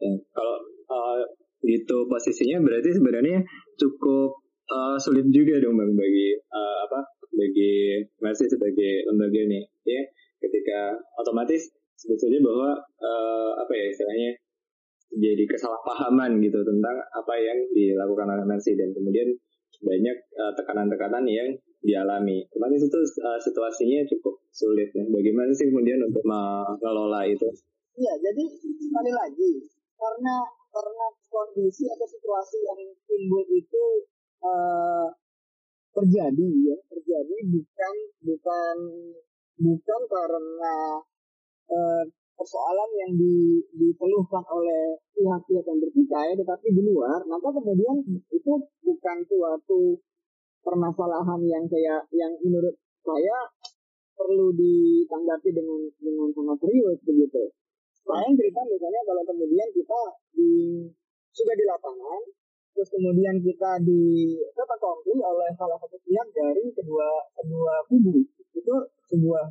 Ya. 0.00 0.12
Kalau 0.32 0.56
uh, 0.88 1.20
gitu 1.62 2.08
posisinya 2.08 2.58
berarti 2.64 2.90
sebenarnya 2.96 3.44
cukup 3.78 4.40
uh, 4.72 4.96
sulit 4.98 5.28
juga 5.30 5.62
dong 5.62 5.78
bang 5.78 5.92
bagi 5.94 6.34
uh, 6.34 6.76
apa 6.90 7.00
bagi 7.32 8.02
masih 8.18 8.50
sebagai 8.50 9.06
lembaga 9.08 9.40
nih 9.46 9.64
ya 9.86 10.02
ketika 10.42 10.98
otomatis 11.22 11.70
sebut 11.94 12.18
saja 12.18 12.38
bahwa 12.42 12.74
uh, 12.82 13.50
apa 13.62 13.72
ya 13.78 13.86
istilahnya 13.94 14.30
jadi 15.12 15.44
kesalahpahaman 15.44 16.40
gitu 16.40 16.64
tentang 16.64 16.96
apa 17.12 17.34
yang 17.36 17.58
dilakukan 17.76 18.26
oleh 18.32 18.44
Mercy 18.48 18.74
dan 18.74 18.90
kemudian 18.96 19.28
banyak 19.80 20.16
tekanan-tekanan 20.60 21.24
uh, 21.24 21.32
yang 21.32 21.48
dialami. 21.82 22.44
Otomatis 22.52 22.84
itu 22.86 22.98
uh, 23.24 23.40
situasinya 23.40 24.04
cukup 24.06 24.38
sulit 24.52 24.92
ya. 24.92 25.04
Bagaimana 25.08 25.50
sih 25.56 25.72
kemudian 25.72 25.98
untuk 26.04 26.22
mengelola 26.28 27.24
itu? 27.26 27.48
Iya, 27.96 28.12
jadi 28.20 28.44
sekali 28.60 29.12
lagi 29.12 29.52
karena 29.98 30.36
karena 30.72 31.06
kondisi 31.28 31.84
atau 31.86 32.06
situasi 32.08 32.58
yang 32.64 32.80
timbul 33.04 33.44
itu 33.52 33.84
uh, 34.40 35.12
terjadi 35.92 36.48
ya 36.72 36.76
terjadi 36.88 37.36
bukan 37.52 37.94
bukan 38.24 38.76
bukan 39.60 40.00
karena 40.08 40.76
uh, 41.68 42.04
persoalan 42.42 42.90
yang 42.98 43.12
di, 43.14 43.62
dikeluhkan 43.78 44.42
oleh 44.50 44.98
pihak-pihak 45.14 45.62
yang 45.62 45.78
bertikai 45.78 46.34
tetapi 46.34 46.66
di 46.74 46.82
luar 46.82 47.22
maka 47.30 47.54
kemudian 47.54 48.02
itu 48.34 48.52
bukan 48.82 49.16
suatu 49.30 49.94
permasalahan 50.66 51.38
yang 51.46 51.64
kayak 51.70 52.02
yang 52.10 52.34
menurut 52.42 52.74
saya 53.02 53.38
perlu 54.14 54.54
ditanggapi 54.54 55.50
dengan 55.50 55.80
dengan 55.98 56.28
sangat 56.30 56.56
serius 56.62 56.98
begitu. 57.02 57.42
Saya 58.02 58.28
cerita 58.34 58.60
misalnya 58.66 59.00
kalau 59.06 59.22
kemudian 59.26 59.68
kita 59.74 60.00
di 60.34 60.50
sudah 61.32 61.54
di 61.54 61.64
lapangan, 61.66 62.20
terus 62.74 62.88
kemudian 62.90 63.36
kita 63.42 63.70
di 63.82 64.02
konflik 64.54 65.18
oleh 65.18 65.50
salah 65.54 65.78
satu 65.78 65.98
pihak 66.02 66.28
dari 66.34 66.64
kedua 66.74 67.08
kedua 67.38 67.74
kubu 67.86 68.22
itu 68.54 68.74
sebuah 69.10 69.44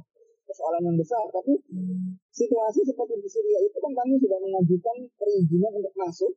persoalan 0.48 0.92
yang 0.92 0.98
besar. 1.00 1.24
Tapi 1.32 1.54
situasi 2.32 2.82
seperti 2.88 3.20
di 3.20 3.30
Syria 3.30 3.60
itu 3.60 3.78
kan 3.80 3.92
kami 3.92 4.16
sudah 4.16 4.40
mengajukan 4.40 4.98
perizinan 5.20 5.72
untuk 5.84 5.94
masuk, 6.00 6.32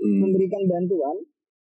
hmm. 0.00 0.18
memberikan 0.24 0.62
bantuan 0.64 1.16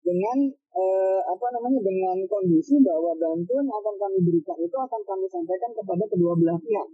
dengan 0.03 0.37
eh, 0.53 1.21
apa 1.25 1.47
namanya 1.57 1.79
dengan 1.81 2.17
kondisi 2.29 2.77
bahwa 2.83 3.15
bantuan 3.17 3.63
yang 3.65 3.77
akan 3.79 3.95
kami 3.97 4.17
berikan 4.21 4.57
itu 4.59 4.75
akan 4.77 5.01
kami 5.07 5.25
sampaikan 5.31 5.71
kepada 5.73 6.03
kedua 6.05 6.33
belah 6.37 6.59
pihak, 6.59 6.87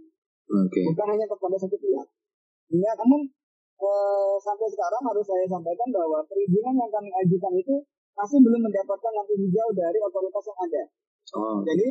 okay. 0.48 0.84
bukan 0.94 1.06
hanya 1.16 1.26
kepada 1.28 1.56
satu 1.60 1.76
pihak. 1.76 2.06
Ya, 2.70 2.92
namun 2.96 3.28
eh, 3.82 4.34
sampai 4.40 4.66
sekarang 4.70 5.02
harus 5.04 5.26
saya 5.26 5.46
sampaikan 5.50 5.88
bahwa 5.92 6.24
perizinan 6.24 6.74
yang 6.80 6.90
kami 6.90 7.10
ajukan 7.26 7.54
itu 7.60 7.76
masih 8.16 8.38
belum 8.42 8.60
mendapatkan 8.68 9.12
lampu 9.16 9.34
hijau 9.36 9.68
dari 9.76 9.98
otoritas 10.00 10.44
yang 10.48 10.58
ada. 10.64 10.82
Oh. 11.36 11.62
Jadi 11.62 11.86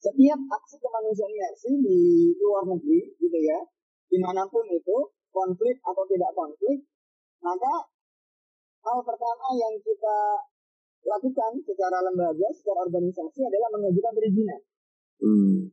setiap 0.00 0.40
aksi 0.52 0.76
kemanusiaan 0.78 1.74
di 1.82 1.98
luar 2.38 2.64
negeri 2.68 3.00
gitu 3.16 3.38
ya, 3.40 3.58
di 4.06 4.18
mana 4.20 4.44
pun 4.46 4.64
itu 4.70 4.96
konflik 5.32 5.76
atau 5.84 6.04
tidak 6.08 6.32
konflik, 6.32 6.84
maka 7.44 7.74
hal 8.86 8.98
pertama 9.02 9.46
yang 9.58 9.74
kita 9.82 10.18
lakukan 11.06 11.52
secara 11.62 12.02
lembaga, 12.02 12.48
secara 12.54 12.86
organisasi 12.86 13.40
adalah 13.46 13.68
mengajukan 13.78 14.12
perizinan. 14.16 14.60
Hmm. 15.22 15.70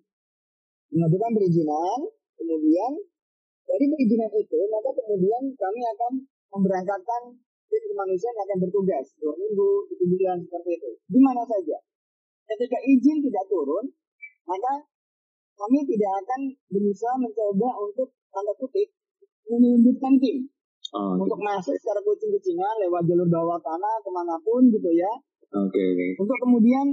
Mengajukan 0.93 1.31
perizinan, 1.33 1.99
kemudian 2.37 2.91
dari 3.65 3.85
perizinan 3.89 4.31
itu, 4.35 4.59
maka 4.69 4.91
kemudian 4.93 5.43
kami 5.57 5.81
akan 5.97 6.11
memberangkatkan 6.53 7.21
tim 7.71 7.83
kemanusiaan 7.89 8.35
yang 8.37 8.45
akan 8.45 8.59
bertugas 8.61 9.05
dua 9.17 9.33
minggu, 9.33 9.71
tujuh 9.89 10.07
bulan 10.13 10.37
seperti 10.45 10.71
itu. 10.77 10.91
Di 11.09 11.19
mana 11.23 11.41
saja. 11.49 11.77
Ketika 12.43 12.77
izin 12.85 13.23
tidak 13.23 13.49
turun, 13.49 13.89
maka 14.47 14.73
kami 15.53 15.79
tidak 15.85 16.11
akan 16.25 16.41
berusaha 16.71 17.15
mencoba 17.19 17.69
untuk 17.83 18.09
tanda 18.33 18.53
kutip 18.57 18.89
menyelundupkan 19.47 20.17
tim 20.17 20.49
Oh, 20.93 21.17
untuk 21.17 21.41
gitu. 21.41 21.47
masuk 21.49 21.73
secara 21.81 21.97
kucing-kucingan 22.05 22.77
lewat 22.85 23.01
jalur 23.09 23.25
bawah 23.25 23.57
tanah 23.57 23.97
ke 24.05 24.09
mana 24.13 24.37
pun 24.45 24.69
gitu 24.69 24.93
ya. 24.93 25.09
Oke. 25.49 25.73
Okay, 25.73 25.85
okay. 25.89 26.09
Untuk 26.21 26.37
kemudian 26.37 26.85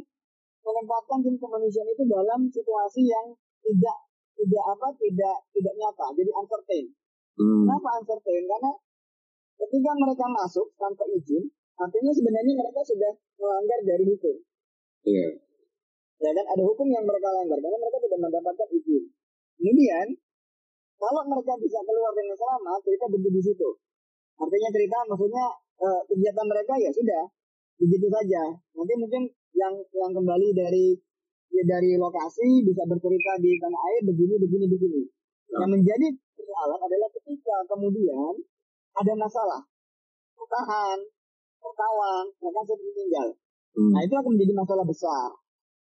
menempatkan 0.65 1.21
tim 1.21 1.37
kemanusiaan 1.37 1.85
itu 1.93 2.09
dalam 2.09 2.49
situasi 2.49 3.05
yang 3.05 3.37
tidak 3.61 3.97
tidak 4.41 4.65
apa 4.73 4.89
tidak 4.97 5.37
tidak 5.53 5.75
nyata 5.77 6.07
jadi 6.17 6.31
uncertain. 6.33 6.87
Hmm. 7.37 7.69
Kenapa 7.69 7.89
uncertain? 8.01 8.43
Karena 8.49 8.73
ketika 9.61 9.91
mereka 9.93 10.25
masuk 10.33 10.67
tanpa 10.81 11.05
izin, 11.13 11.45
artinya 11.77 12.13
sebenarnya 12.17 12.55
mereka 12.57 12.81
sudah 12.81 13.13
melanggar 13.37 13.81
dari 13.85 14.05
hukum. 14.09 14.37
Iya. 15.05 15.29
Yeah. 15.29 15.33
Ya 16.21 16.31
kan 16.37 16.47
ada 16.53 16.63
hukum 16.69 16.87
yang 16.93 17.05
mereka 17.09 17.29
langgar 17.33 17.59
karena 17.59 17.79
mereka 17.81 17.99
tidak 18.05 18.21
mendapatkan 18.21 18.69
izin. 18.77 19.05
Kemudian 19.57 20.07
kalau 21.01 21.23
mereka 21.25 21.57
bisa 21.57 21.81
keluar 21.81 22.13
dengan 22.13 22.37
selamat, 22.37 22.81
mereka 22.85 23.05
berhenti 23.09 23.31
di 23.33 23.43
situ. 23.49 23.69
Artinya 24.37 24.69
cerita 24.69 24.99
maksudnya 25.09 25.45
uh, 25.81 26.01
kegiatan 26.05 26.47
mereka 26.49 26.77
ya 26.77 26.93
sudah 26.93 27.25
begitu 27.81 28.07
saja. 28.13 28.43
Nanti 28.77 28.95
mungkin 29.01 29.23
yang 29.57 29.75
yang 29.97 30.13
kembali 30.13 30.49
dari 30.53 30.93
ya 31.57 31.65
dari 31.65 31.97
lokasi 31.97 32.65
bisa 32.69 32.85
bercerita 32.85 33.41
di 33.41 33.57
tanah 33.57 33.81
air 33.93 34.03
begini 34.05 34.37
begini 34.37 34.67
begini. 34.69 35.03
Nah. 35.57 35.65
Yang 35.65 35.71
menjadi 35.81 36.07
persoalan 36.37 36.81
adalah 36.85 37.09
ketika 37.17 37.57
kemudian 37.65 38.33
ada 38.97 39.13
masalah 39.17 39.61
pertahan, 40.37 40.99
pertawan, 41.61 42.25
bahkan 42.45 42.65
saya 42.69 42.79
tinggal. 42.93 43.29
Hmm. 43.73 43.91
Nah 43.95 44.01
itu 44.05 44.15
akan 44.17 44.31
menjadi 44.35 44.53
masalah 44.57 44.85
besar, 44.85 45.29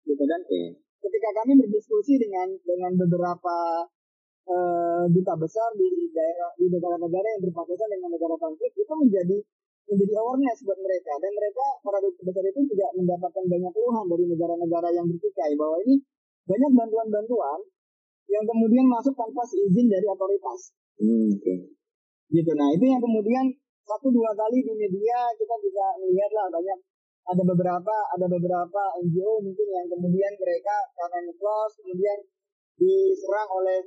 gitu 0.07 0.25
kan? 0.27 0.41
Okay. 0.47 0.79
Ketika 1.03 1.29
kami 1.43 1.53
berdiskusi 1.59 2.15
dengan 2.19 2.49
dengan 2.63 2.93
beberapa 2.95 3.87
uh, 4.47 5.05
duta 5.11 5.35
besar 5.39 5.75
di 5.75 5.89
daerah 6.15 6.51
di 6.59 6.67
negara-negara 6.71 7.27
yang 7.39 7.43
berpapasan 7.51 7.89
dengan 7.91 8.11
negara 8.15 8.35
konflik 8.39 8.71
itu 8.75 8.95
menjadi 8.95 9.39
menjadi 9.91 10.15
awareness 10.23 10.63
buat 10.63 10.79
mereka 10.79 11.13
dan 11.19 11.33
mereka 11.35 11.67
para 11.83 11.99
duta 11.99 12.23
besar 12.23 12.45
itu 12.47 12.61
juga 12.71 12.87
mendapatkan 12.95 13.45
banyak 13.51 13.73
keluhan 13.75 14.07
dari 14.07 14.25
negara-negara 14.31 14.89
yang 14.95 15.07
bertikai 15.11 15.53
bahwa 15.59 15.77
ini 15.83 15.95
banyak 16.47 16.73
bantuan-bantuan 16.75 17.59
yang 18.31 18.45
kemudian 18.47 18.87
masuk 18.89 19.15
tanpa 19.19 19.43
seizin 19.45 19.91
dari 19.91 20.07
otoritas. 20.07 20.73
Hmm, 21.03 21.35
okay. 21.37 21.59
Gitu. 22.33 22.51
Nah 22.57 22.69
itu 22.73 22.85
yang 22.89 23.03
kemudian 23.03 23.45
satu 23.83 24.09
dua 24.15 24.31
kali 24.33 24.63
di 24.63 24.73
media 24.73 25.19
kita 25.37 25.55
bisa 25.59 25.85
melihat 25.99 26.31
lah 26.33 26.47
banyak 26.49 26.79
ada 27.23 27.43
beberapa 27.47 27.97
ada 28.19 28.27
beberapa 28.27 28.83
NGO 28.99 29.39
mungkin 29.47 29.67
yang 29.71 29.87
kemudian 29.87 30.33
mereka 30.35 30.77
karena 30.99 31.19
nyeplos 31.23 31.73
kemudian 31.79 32.19
diserang 32.77 33.49
oleh 33.53 33.79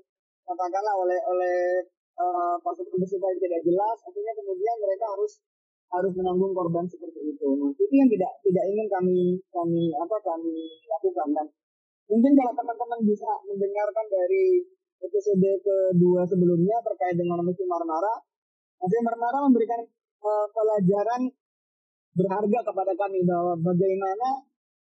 katakanlah 0.46 0.96
oleh 0.96 1.20
oleh 1.26 1.60
uh, 2.20 2.56
pasukan 2.64 2.96
bersifat 3.02 3.36
yang 3.36 3.42
tidak 3.44 3.62
jelas, 3.66 3.98
artinya 4.06 4.34
kemudian 4.38 4.76
mereka 4.80 5.06
harus 5.12 5.34
harus 5.94 6.14
menanggung 6.18 6.54
korban 6.56 6.86
seperti 6.90 7.20
itu. 7.36 7.48
Nah, 7.62 7.72
itu 7.72 7.94
yang 7.94 8.10
tidak 8.10 8.32
tidak 8.42 8.66
ingin 8.72 8.88
kami 8.90 9.20
kami 9.54 9.84
apa 9.96 10.18
kami 10.24 10.58
lakukan. 10.90 11.28
Dan 11.36 11.48
mungkin 12.10 12.32
kalau 12.38 12.54
teman-teman 12.58 13.00
bisa 13.06 13.30
mendengarkan 13.46 14.06
dari 14.10 14.66
episode 15.04 15.50
kedua 15.62 16.26
sebelumnya 16.26 16.78
terkait 16.82 17.16
dengan 17.20 17.44
musim 17.46 17.68
Marmara, 17.70 18.16
musim 18.82 19.02
Marmara 19.06 19.46
memberikan 19.46 19.82
uh, 20.26 20.48
pelajaran 20.50 21.30
berharga 22.16 22.60
kepada 22.64 22.94
kami 22.96 23.20
bahwa 23.28 23.54
bagaimana 23.60 24.30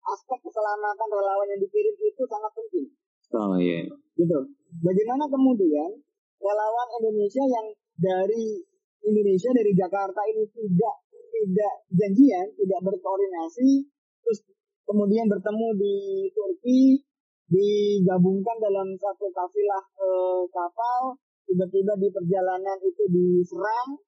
aspek 0.07 0.39
keselamatan 0.47 1.09
relawan 1.11 1.51
yang 1.51 1.61
dikirim 1.61 1.95
itu 1.99 2.23
sangat 2.31 2.53
penting. 2.55 2.87
Oh 3.35 3.59
iya. 3.59 3.83
Yeah. 3.83 3.99
Gitu. 4.17 4.39
Bagaimana 4.81 5.27
kemudian 5.27 5.91
relawan 6.39 6.89
Indonesia 7.03 7.43
yang 7.43 7.67
dari 7.99 8.63
Indonesia 9.03 9.51
dari 9.51 9.73
Jakarta 9.75 10.21
ini 10.31 10.47
tidak 10.55 10.97
tidak 11.37 11.75
janjian, 11.93 12.47
tidak 12.55 12.81
berkoordinasi, 12.81 13.85
terus 14.25 14.41
kemudian 14.89 15.29
bertemu 15.29 15.69
di 15.77 15.97
Turki, 16.33 17.05
digabungkan 17.51 18.57
dalam 18.59 18.97
satu 18.97 19.29
kafilah 19.31 19.85
eh, 20.01 20.43
kapal, 20.49 21.19
tiba-tiba 21.45 21.93
di 22.01 22.09
perjalanan 22.09 22.79
itu 22.81 23.05
diserang, 23.11 24.01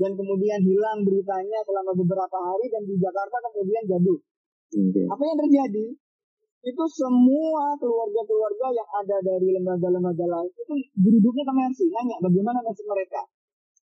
dan 0.00 0.10
kemudian 0.16 0.60
hilang 0.64 1.04
beritanya 1.04 1.58
selama 1.64 1.92
beberapa 1.96 2.38
hari, 2.38 2.66
dan 2.72 2.82
di 2.88 2.96
Jakarta 2.96 3.36
kemudian 3.50 3.82
jatuh. 3.88 4.18
Okay. 4.72 5.04
Apa 5.04 5.22
yang 5.24 5.38
terjadi? 5.44 5.86
itu 6.62 6.84
semua 6.94 7.74
keluarga-keluarga 7.74 8.70
yang 8.70 8.88
ada 9.02 9.18
dari 9.18 9.50
lembaga-lembaga 9.58 10.26
lain 10.30 10.50
itu 10.54 10.74
berduduknya 10.94 11.42
ke 11.42 11.54
Mercy 11.58 11.84
nanya 11.90 12.16
bagaimana 12.22 12.62
nasib 12.62 12.86
mereka 12.86 13.18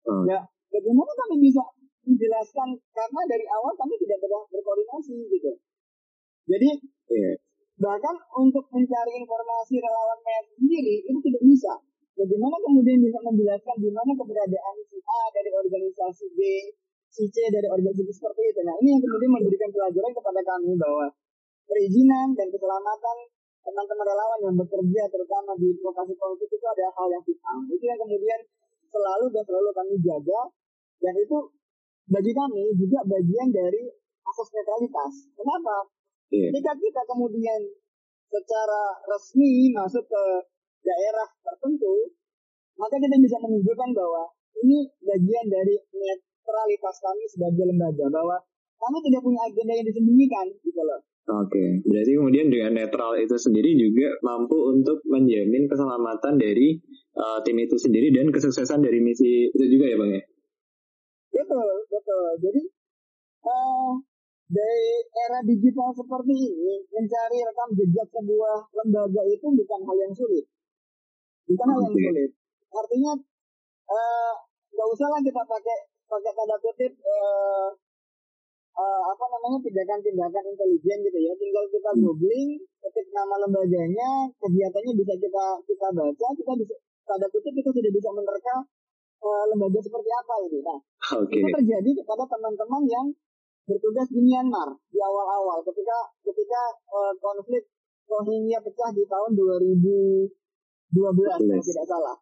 hmm. 0.08 0.24
ya 0.32 0.40
bagaimana 0.72 1.12
kami 1.12 1.52
bisa 1.52 1.60
menjelaskan 2.08 2.80
karena 2.96 3.22
dari 3.28 3.46
awal 3.52 3.76
kami 3.76 4.00
tidak 4.00 4.24
pernah 4.24 4.44
berkoordinasi 4.48 5.16
gitu 5.20 5.52
jadi 6.48 6.70
yeah. 7.12 7.36
bahkan 7.76 8.16
untuk 8.40 8.64
mencari 8.72 9.20
informasi 9.20 9.76
relawan 9.76 10.20
Mercy 10.24 10.52
sendiri 10.64 10.96
itu 11.12 11.20
tidak 11.28 11.44
bisa 11.44 11.74
bagaimana 12.16 12.58
kemudian 12.60 12.98
bisa 13.00 13.20
menjelaskan 13.24 13.76
di 13.80 13.90
mana 13.92 14.12
keberadaan 14.16 14.76
si 14.88 14.98
A 15.00 15.22
dari 15.36 15.50
organisasi 15.52 16.26
B 16.36 16.40
si 17.12 17.24
C 17.32 17.36
dari 17.52 17.68
organisasi 17.68 18.12
seperti 18.12 18.42
itu 18.52 18.62
nah 18.64 18.76
ini 18.80 18.96
yang 18.96 19.02
kemudian 19.04 19.32
memberikan 19.32 19.70
pelajaran 19.72 20.12
kepada 20.16 20.42
kami 20.44 20.72
bahwa 20.76 21.06
perizinan 21.72 22.36
dan 22.36 22.48
keselamatan 22.52 23.18
teman-teman 23.62 24.06
relawan 24.06 24.40
yang 24.42 24.56
bekerja 24.58 25.04
terutama 25.08 25.54
di 25.56 25.70
lokasi 25.80 26.14
konflik 26.18 26.50
itu 26.50 26.66
ada 26.66 26.90
hal 26.98 27.08
yang 27.14 27.24
vital. 27.24 27.58
Itu 27.70 27.84
yang 27.86 28.00
kemudian 28.02 28.40
selalu 28.90 29.26
dan 29.32 29.44
selalu 29.46 29.70
kami 29.72 29.96
jaga 30.02 30.42
dan 31.02 31.14
itu 31.16 31.38
bagi 32.12 32.32
kami 32.36 32.64
juga 32.76 33.00
bagian 33.08 33.48
dari 33.54 33.88
asas 34.28 34.50
netralitas. 34.52 35.14
Kenapa? 35.38 35.88
Yeah. 36.34 36.52
Ketika 36.52 36.74
kita 36.76 37.02
kemudian 37.08 37.60
secara 38.32 38.84
resmi 39.08 39.72
masuk 39.76 40.04
ke 40.08 40.24
daerah 40.82 41.28
tertentu, 41.46 42.12
maka 42.78 42.96
kita 42.98 43.18
bisa 43.22 43.38
menunjukkan 43.42 43.90
bahwa 43.94 44.24
ini 44.62 44.90
bagian 45.02 45.46
dari 45.48 45.76
netralitas 45.94 46.96
kami 47.02 47.24
sebagai 47.30 47.66
lembaga 47.70 48.06
bahwa 48.10 48.38
kami 48.82 48.98
tidak 49.06 49.22
punya 49.22 49.42
agenda 49.46 49.74
yang 49.78 49.88
disembunyikan 49.88 50.46
gitu 50.66 50.82
loh. 50.82 51.02
Oke, 51.30 51.54
okay. 51.54 51.70
berarti 51.86 52.12
kemudian 52.18 52.50
dengan 52.50 52.74
netral 52.82 53.14
itu 53.22 53.38
sendiri 53.38 53.78
juga 53.78 54.10
mampu 54.26 54.58
untuk 54.74 55.06
menjamin 55.06 55.70
keselamatan 55.70 56.42
dari 56.42 56.82
uh, 57.14 57.38
tim 57.46 57.62
itu 57.62 57.78
sendiri 57.78 58.10
dan 58.10 58.34
kesuksesan 58.34 58.82
dari 58.82 58.98
misi 59.06 59.54
itu 59.54 59.66
juga 59.70 59.86
ya 59.86 59.96
bang 60.02 60.12
ya? 60.18 60.24
Betul, 61.30 61.70
betul. 61.94 62.26
Jadi 62.42 62.62
uh, 63.46 63.94
dari 64.50 64.86
era 65.30 65.40
digital 65.46 65.94
seperti 65.94 66.34
ini 66.36 66.74
mencari 66.90 67.38
rekam 67.46 67.70
jejak 67.78 68.08
sebuah 68.12 68.58
lembaga 68.82 69.22
itu 69.30 69.46
bukan 69.46 69.80
hal 69.88 69.98
yang 70.02 70.14
sulit 70.18 70.46
bukan 71.52 71.68
hal 71.68 71.80
yang 71.84 71.96
sulit 71.96 72.32
artinya 72.72 73.12
eh, 73.92 74.34
nggak 74.72 74.88
uh, 74.88 74.94
usah 74.96 75.08
lah 75.12 75.20
kita 75.20 75.42
pakai 75.44 75.78
pakai 76.08 76.32
tanda 76.36 76.56
kutip 76.60 76.94
uh, 77.04 77.70
uh, 78.76 79.02
apa 79.12 79.26
namanya 79.32 79.60
tindakan-tindakan 79.64 80.44
intelijen 80.48 80.98
gitu 81.08 81.20
ya 81.20 81.34
tinggal 81.36 81.66
kita 81.68 81.92
hmm. 81.92 82.02
googling 82.04 82.50
ketik 82.84 83.08
nama 83.12 83.36
lembaganya 83.44 84.28
kegiatannya 84.40 84.94
bisa 84.96 85.14
kita 85.20 85.46
kita 85.68 85.88
baca 85.92 86.28
kita 86.36 86.52
bisa 86.60 86.76
tanda 87.08 87.28
kutip 87.32 87.54
kita 87.56 87.70
sudah 87.72 87.92
bisa 87.92 88.10
menerka 88.12 88.56
uh, 89.24 89.44
lembaga 89.52 89.80
seperti 89.84 90.10
apa 90.12 90.34
ini 90.48 90.60
nah 90.64 90.80
okay. 91.20 91.40
itu 91.40 91.48
terjadi 91.48 91.92
kepada 92.04 92.24
teman-teman 92.28 92.84
yang 92.88 93.08
bertugas 93.68 94.08
di 94.10 94.20
Myanmar 94.20 94.74
di 94.90 95.00
awal-awal 95.00 95.64
ketika 95.64 95.98
ketika 96.26 96.62
uh, 96.92 97.14
konflik 97.20 97.68
Rohingya 98.12 98.60
pecah 98.60 98.92
di 98.92 99.08
tahun 99.08 99.32
2012 100.94 101.48
kalau 101.48 101.64
tidak 101.64 101.86
salah 101.88 102.18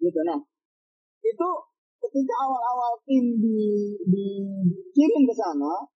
gitu 0.00 0.20
nah 0.24 0.40
itu 1.24 1.48
ketika 2.04 2.34
awal-awal 2.44 3.00
tim 3.08 3.40
di 3.40 3.96
dikirim 4.04 5.22
ke 5.24 5.34
sana 5.34 5.88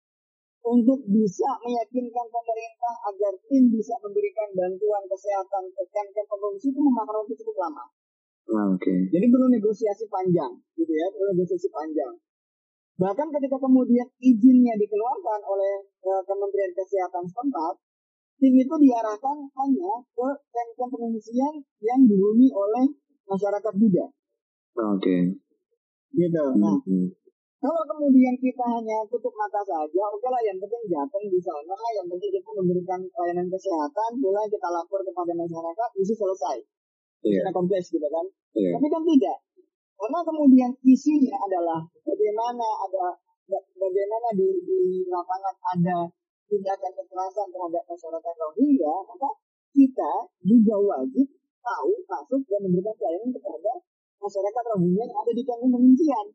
untuk 0.64 1.00
bisa 1.08 1.48
meyakinkan 1.64 2.26
pemerintah 2.28 2.94
agar 3.08 3.32
tim 3.48 3.72
bisa 3.72 3.94
memberikan 4.04 4.48
bantuan 4.52 5.04
kesehatan 5.08 5.64
ke 5.72 5.82
camp 5.92 6.16
pengungsi 6.28 6.68
itu 6.72 6.80
memakan 6.80 7.24
waktu 7.24 7.34
cukup 7.40 7.56
lama. 7.56 7.84
Ah, 8.48 8.66
oke. 8.72 8.80
Okay. 8.80 8.98
Jadi 9.12 9.26
perlu 9.28 9.48
negosiasi 9.52 10.08
panjang, 10.08 10.52
gitu 10.76 10.92
ya, 10.92 11.06
perlu 11.12 11.36
negosiasi 11.36 11.68
panjang. 11.68 12.16
Bahkan 12.98 13.28
ketika 13.30 13.56
kemudian 13.60 14.08
izinnya 14.18 14.74
dikeluarkan 14.74 15.40
oleh 15.46 15.86
uh, 16.02 16.22
Kementerian 16.26 16.72
Kesehatan 16.74 17.24
setempat, 17.30 17.74
tim 18.38 18.54
itu 18.54 18.74
diarahkan 18.78 19.36
hanya 19.50 19.92
ke 20.14 20.28
camp-camp 20.54 20.90
pengungsian 20.94 21.54
yang 21.82 22.00
dihuni 22.06 22.48
oleh 22.54 22.86
masyarakat 23.26 23.72
Buddha. 23.74 24.06
Ah, 24.78 24.94
oke. 24.94 25.02
Okay 25.02 25.22
gitu 26.14 26.44
nah 26.56 26.76
hmm. 26.82 27.08
kalau 27.60 27.82
kemudian 27.84 28.34
kita 28.40 28.64
hanya 28.64 29.04
tutup 29.12 29.32
mata 29.36 29.60
saja 29.62 30.02
oke 30.08 30.20
okay 30.20 30.30
lah 30.32 30.40
yang 30.42 30.56
penting 30.56 30.82
jatuh 30.88 31.22
di 31.28 31.40
sana 31.42 31.76
yang 32.00 32.06
penting 32.08 32.30
kita 32.32 32.50
memberikan 32.56 33.00
pelayanan 33.12 33.46
kesehatan 33.52 34.10
boleh 34.22 34.44
kita 34.48 34.68
lapor 34.72 35.00
kepada 35.04 35.32
masyarakat 35.36 35.88
isu 36.00 36.14
selesai 36.16 36.56
yeah. 37.26 37.44
kita 37.44 37.50
kompleks 37.52 37.92
gitu 37.92 38.08
kan 38.08 38.26
yeah. 38.56 38.72
tapi 38.78 38.86
kan 38.88 39.02
tidak 39.04 39.38
karena 39.98 40.20
kemudian 40.22 40.70
isinya 40.86 41.36
adalah 41.42 41.80
bagaimana 42.06 42.66
ada 42.86 43.06
bagaimana 43.74 44.28
di, 44.38 44.48
di 44.62 44.78
lapangan 45.10 45.56
ada 45.74 45.98
tindakan 46.48 46.92
kekerasan 46.96 47.46
terhadap 47.52 47.84
masyarakat 47.84 48.34
Rohingya 48.40 48.94
maka 49.04 49.28
kita 49.76 50.12
juga 50.42 50.76
wajib 50.80 51.28
tahu 51.62 51.92
masuk 52.08 52.40
dan 52.48 52.60
memberikan 52.64 52.94
pelayanan 52.96 53.30
kepada 53.36 53.72
masyarakat 54.18 54.64
Rohingya 54.74 55.04
yang 55.06 55.18
ada 55.20 55.32
di 55.32 55.42
kampung 55.44 55.70
pengungsian. 55.76 56.26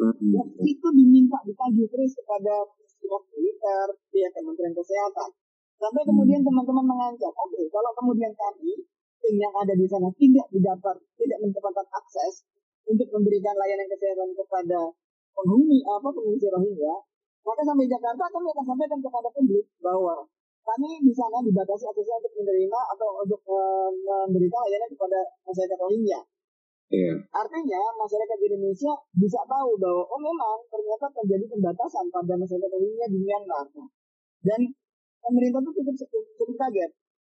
Mm-hmm. 0.00 0.32
Nah, 0.32 0.46
itu 0.64 0.86
diminta 0.96 1.38
dikaji 1.44 1.84
terus 1.92 2.12
kepada 2.16 2.54
pihak 3.00 3.22
militer, 3.36 3.86
pihak 4.12 4.32
Kementerian 4.32 4.72
Kesehatan. 4.72 5.30
Sampai 5.80 6.02
kemudian 6.04 6.44
teman-teman 6.44 6.84
mengancam, 6.84 7.32
oke, 7.32 7.48
okay, 7.56 7.64
kalau 7.72 7.90
kemudian 7.96 8.32
kami 8.36 8.84
tim 9.20 9.36
yang 9.36 9.54
ada 9.56 9.72
di 9.72 9.86
sana 9.88 10.08
tidak 10.16 10.46
didapat, 10.52 10.96
tidak 11.16 11.38
mendapatkan 11.40 11.88
akses 11.88 12.44
untuk 12.84 13.08
memberikan 13.12 13.56
layanan 13.56 13.88
kesehatan 13.88 14.30
kepada 14.36 14.92
penghuni 15.32 15.80
apa 15.84 16.08
pengungsi 16.12 16.48
Rohingya, 16.52 16.94
maka 17.40 17.62
sampai 17.64 17.86
Jakarta 17.88 18.24
kami 18.28 18.46
akan 18.52 18.64
sampaikan 18.64 19.00
kepada 19.00 19.28
publik 19.32 19.66
bahwa 19.80 20.14
kami 20.60 20.90
di 21.02 21.12
sana 21.16 21.40
dibatasi 21.40 21.84
aksesnya 21.88 22.20
untuk 22.20 22.32
menerima 22.36 22.80
atau 22.94 23.08
untuk 23.24 23.40
uh, 23.48 23.88
memberikan 24.28 24.60
layanan 24.68 24.90
kepada 24.92 25.18
masyarakat 25.48 25.78
Rohingya. 25.80 26.20
Iya. 26.90 27.14
Artinya 27.30 27.82
masyarakat 27.96 28.38
Indonesia 28.50 28.92
bisa 29.14 29.40
tahu 29.46 29.78
bahwa 29.78 30.02
oh 30.10 30.20
memang 30.20 30.58
ternyata 30.68 31.06
terjadi 31.22 31.46
pembatasan 31.48 32.10
pada 32.10 32.34
masyarakat 32.34 32.70
Rohingya 32.70 33.06
di 33.08 33.18
Myanmar. 33.24 33.66
Dan 34.42 34.60
pemerintah 35.22 35.60
itu 35.64 35.70
cukup, 35.80 35.94
cukup, 35.96 36.24
cukup 36.36 36.56
kaget. 36.66 36.90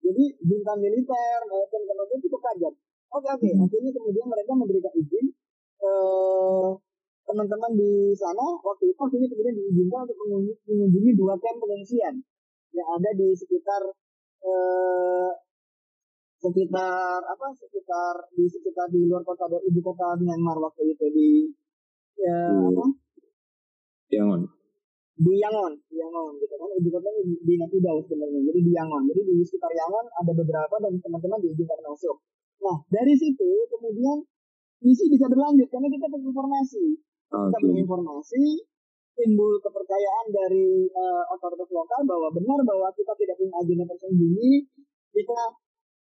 Jadi 0.00 0.24
junta 0.46 0.72
militer 0.80 1.38
maupun 1.50 1.80
kemudian 1.84 2.18
cukup 2.24 2.40
kaget. 2.40 2.74
Oke 3.10 3.26
oke, 3.26 3.48
hmm. 3.50 3.64
akhirnya 3.66 3.90
kemudian 3.90 4.26
mereka 4.30 4.52
memberikan 4.54 4.92
izin 4.94 5.26
eh, 5.82 6.70
teman-teman 7.30 7.72
di 7.78 8.10
sana 8.18 8.58
waktu 8.58 8.90
itu 8.90 8.98
akhirnya 8.98 9.30
kemudian 9.30 9.54
diizinkan 9.54 10.02
untuk 10.02 10.18
mengunjungi 10.66 11.10
dua 11.14 11.38
camp 11.38 11.62
pengungsian 11.62 12.14
yang 12.74 12.88
ada 12.98 13.10
di 13.14 13.30
sekitar 13.38 13.82
eh, 14.42 15.30
sekitar 16.42 17.20
apa 17.22 17.46
sekitar 17.54 18.14
di 18.34 18.50
sekitar 18.50 18.90
di 18.90 19.06
luar 19.06 19.22
kota 19.22 19.46
dari 19.46 19.70
ibu 19.70 19.78
kota 19.84 20.18
Myanmar 20.18 20.58
waktu 20.58 20.90
itu 20.90 21.06
di 21.14 21.30
ya, 22.18 22.50
hmm. 22.50 22.68
apa 22.74 22.84
Yangon 24.10 24.42
di 25.20 25.36
Yangon 25.36 25.72
Yangon 25.92 26.32
gitu 26.40 26.54
kan 26.56 26.68
ibu 26.80 26.88
kota 26.90 27.08
di, 27.22 27.36
di 27.44 27.54
Naypyidaw 27.60 27.96
sebenarnya 28.08 28.40
jadi 28.50 28.60
di 28.64 28.72
Yangon 28.72 29.02
jadi 29.06 29.20
di 29.22 29.34
sekitar 29.46 29.70
Yangon 29.70 30.06
ada 30.18 30.32
beberapa 30.34 30.74
dan 30.82 30.98
teman-teman 30.98 31.38
diizinkan 31.46 31.78
masuk 31.86 32.16
nah 32.58 32.76
dari 32.88 33.14
situ 33.14 33.50
kemudian 33.70 34.24
misi 34.80 35.12
bisa 35.12 35.28
berlanjut 35.28 35.68
karena 35.68 35.88
kita 35.92 36.08
punya 36.08 36.24
informasi 36.32 36.84
okay. 36.96 37.09
Kita 37.30 37.70
informasi 37.86 38.66
timbul 39.14 39.60
kepercayaan 39.62 40.26
dari 40.32 40.88
uh, 40.90 41.22
otoritas 41.34 41.70
lokal 41.70 42.00
bahwa 42.08 42.28
benar 42.34 42.60
bahwa 42.66 42.88
kita 42.96 43.12
tidak 43.20 43.36
punya 43.38 43.54
agenda 43.60 43.84
tersembunyi 43.86 44.64
kita 45.12 45.40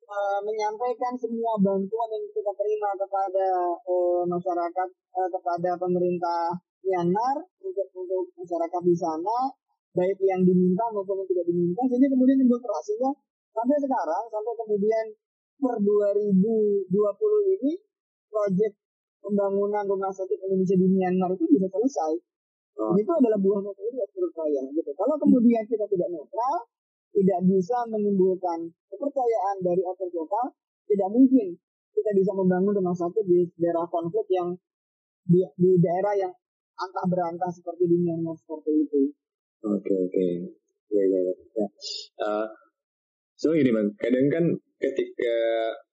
uh, 0.09 0.39
menyampaikan 0.43 1.13
semua 1.15 1.55
bantuan 1.61 2.09
yang 2.11 2.25
kita 2.33 2.51
terima 2.57 2.89
kepada 2.97 3.47
uh, 3.85 4.23
masyarakat 4.27 4.89
uh, 5.15 5.29
kepada 5.29 5.77
pemerintah 5.77 6.57
Myanmar 6.83 7.39
untuk 7.63 7.87
untuk 7.95 8.27
masyarakat 8.35 8.81
di 8.83 8.95
sana 8.97 9.37
baik 9.93 10.19
yang 10.25 10.41
diminta 10.43 10.83
maupun 10.91 11.21
yang 11.21 11.29
tidak 11.29 11.45
diminta 11.47 11.81
sehingga 11.87 12.09
kemudian 12.11 12.37
timbul 12.43 12.59
sehingga 12.59 13.11
sampai 13.53 13.77
sekarang 13.77 14.23
sampai 14.27 14.53
kemudian 14.57 15.05
per 15.61 15.75
2020 15.79 17.55
ini 17.55 17.71
proyek 18.27 18.73
pembangunan 19.23 19.87
rumah 19.87 20.11
sakit 20.11 20.37
Indonesia 20.43 20.75
di 20.75 20.87
Myanmar 20.91 21.31
itu 21.33 21.47
bisa 21.47 21.71
selesai. 21.71 22.13
Oh. 22.73 22.97
itu 22.97 23.05
adalah 23.05 23.37
buah 23.37 23.61
metode 23.61 23.93
menurut 23.93 24.33
saya. 24.33 24.61
Gitu. 24.73 24.91
Kalau 24.97 25.15
kemudian 25.21 25.63
kita 25.69 25.85
tidak 25.85 26.09
netral, 26.09 26.55
tidak 27.13 27.39
bisa 27.45 27.77
menimbulkan 27.85 28.59
kepercayaan 28.89 29.55
dari 29.61 29.81
otoritas 29.85 30.17
lokal, 30.17 30.45
tidak 30.89 31.09
mungkin 31.13 31.47
kita 31.93 32.11
bisa 32.17 32.33
membangun 32.33 32.73
rumah 32.73 32.97
sakit 32.97 33.23
di 33.29 33.45
daerah 33.61 33.85
konflik 33.85 34.25
yang 34.33 34.57
di, 35.29 35.45
di 35.55 35.77
daerah 35.77 36.17
yang 36.17 36.33
antah 36.81 37.05
berantah 37.05 37.53
seperti 37.53 37.85
di 37.85 37.97
Myanmar 38.01 38.33
seperti 38.41 38.71
itu. 38.73 39.01
Oke 39.63 39.93
oke, 39.93 40.27
ya 40.91 41.03
ya 41.07 41.19
ya. 41.29 41.67
Uh, 42.19 42.49
so 43.43 43.51
gini 43.51 43.75
bang, 43.75 43.91
kadang 43.99 44.27
kan 44.31 44.45
ketika 44.79 45.35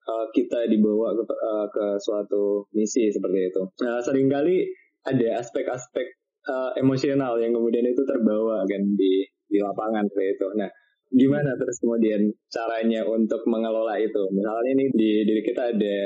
uh, 0.06 0.26
kita 0.30 0.70
dibawa 0.70 1.10
ke, 1.18 1.24
uh, 1.26 1.66
ke 1.66 1.86
suatu 1.98 2.62
misi 2.70 3.10
seperti 3.10 3.50
itu, 3.50 3.62
uh, 3.66 3.98
sering 3.98 4.30
kali 4.30 4.70
ada 5.02 5.42
aspek-aspek 5.42 6.06
uh, 6.46 6.70
emosional 6.78 7.42
yang 7.42 7.50
kemudian 7.50 7.82
itu 7.90 8.06
terbawa 8.06 8.62
kan 8.70 8.82
di 8.94 9.26
di 9.50 9.58
lapangan 9.58 10.06
seperti 10.06 10.30
itu. 10.38 10.46
Nah, 10.62 10.70
gimana 11.10 11.50
terus 11.58 11.82
kemudian 11.82 12.30
caranya 12.46 13.02
untuk 13.02 13.42
mengelola 13.50 13.98
itu? 13.98 14.22
Misalnya 14.30 14.70
ini 14.78 14.84
di 14.94 15.10
diri 15.26 15.42
kita 15.42 15.74
ada 15.74 15.98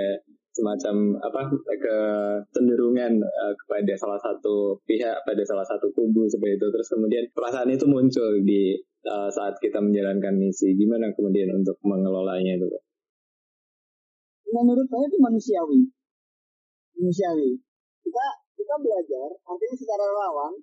semacam 0.55 1.19
apa 1.19 1.41
kecenderungan 1.67 3.21
uh, 3.21 3.53
kepada 3.59 3.93
salah 4.01 4.21
satu 4.23 4.81
pihak 4.89 5.27
pada 5.29 5.43
salah 5.45 5.67
satu 5.67 5.93
kubu 5.93 6.25
seperti 6.31 6.57
itu. 6.57 6.67
Terus 6.73 6.89
kemudian 6.89 7.25
perasaan 7.37 7.69
itu 7.69 7.85
muncul 7.85 8.41
di 8.47 8.79
uh, 9.09 9.31
saat 9.31 9.57
kita 9.61 9.81
menjalankan 9.81 10.35
misi 10.37 10.75
gimana 10.77 11.13
kemudian 11.13 11.53
untuk 11.57 11.77
mengelolanya 11.85 12.61
itu 12.61 12.69
menurut 14.51 14.87
saya 14.87 15.05
itu 15.09 15.19
manusiawi 15.21 15.81
manusiawi 17.01 17.51
kita 18.05 18.27
kita 18.57 18.75
belajar 18.81 19.29
artinya 19.45 19.77
secara 19.77 20.03
relawan 20.05 20.55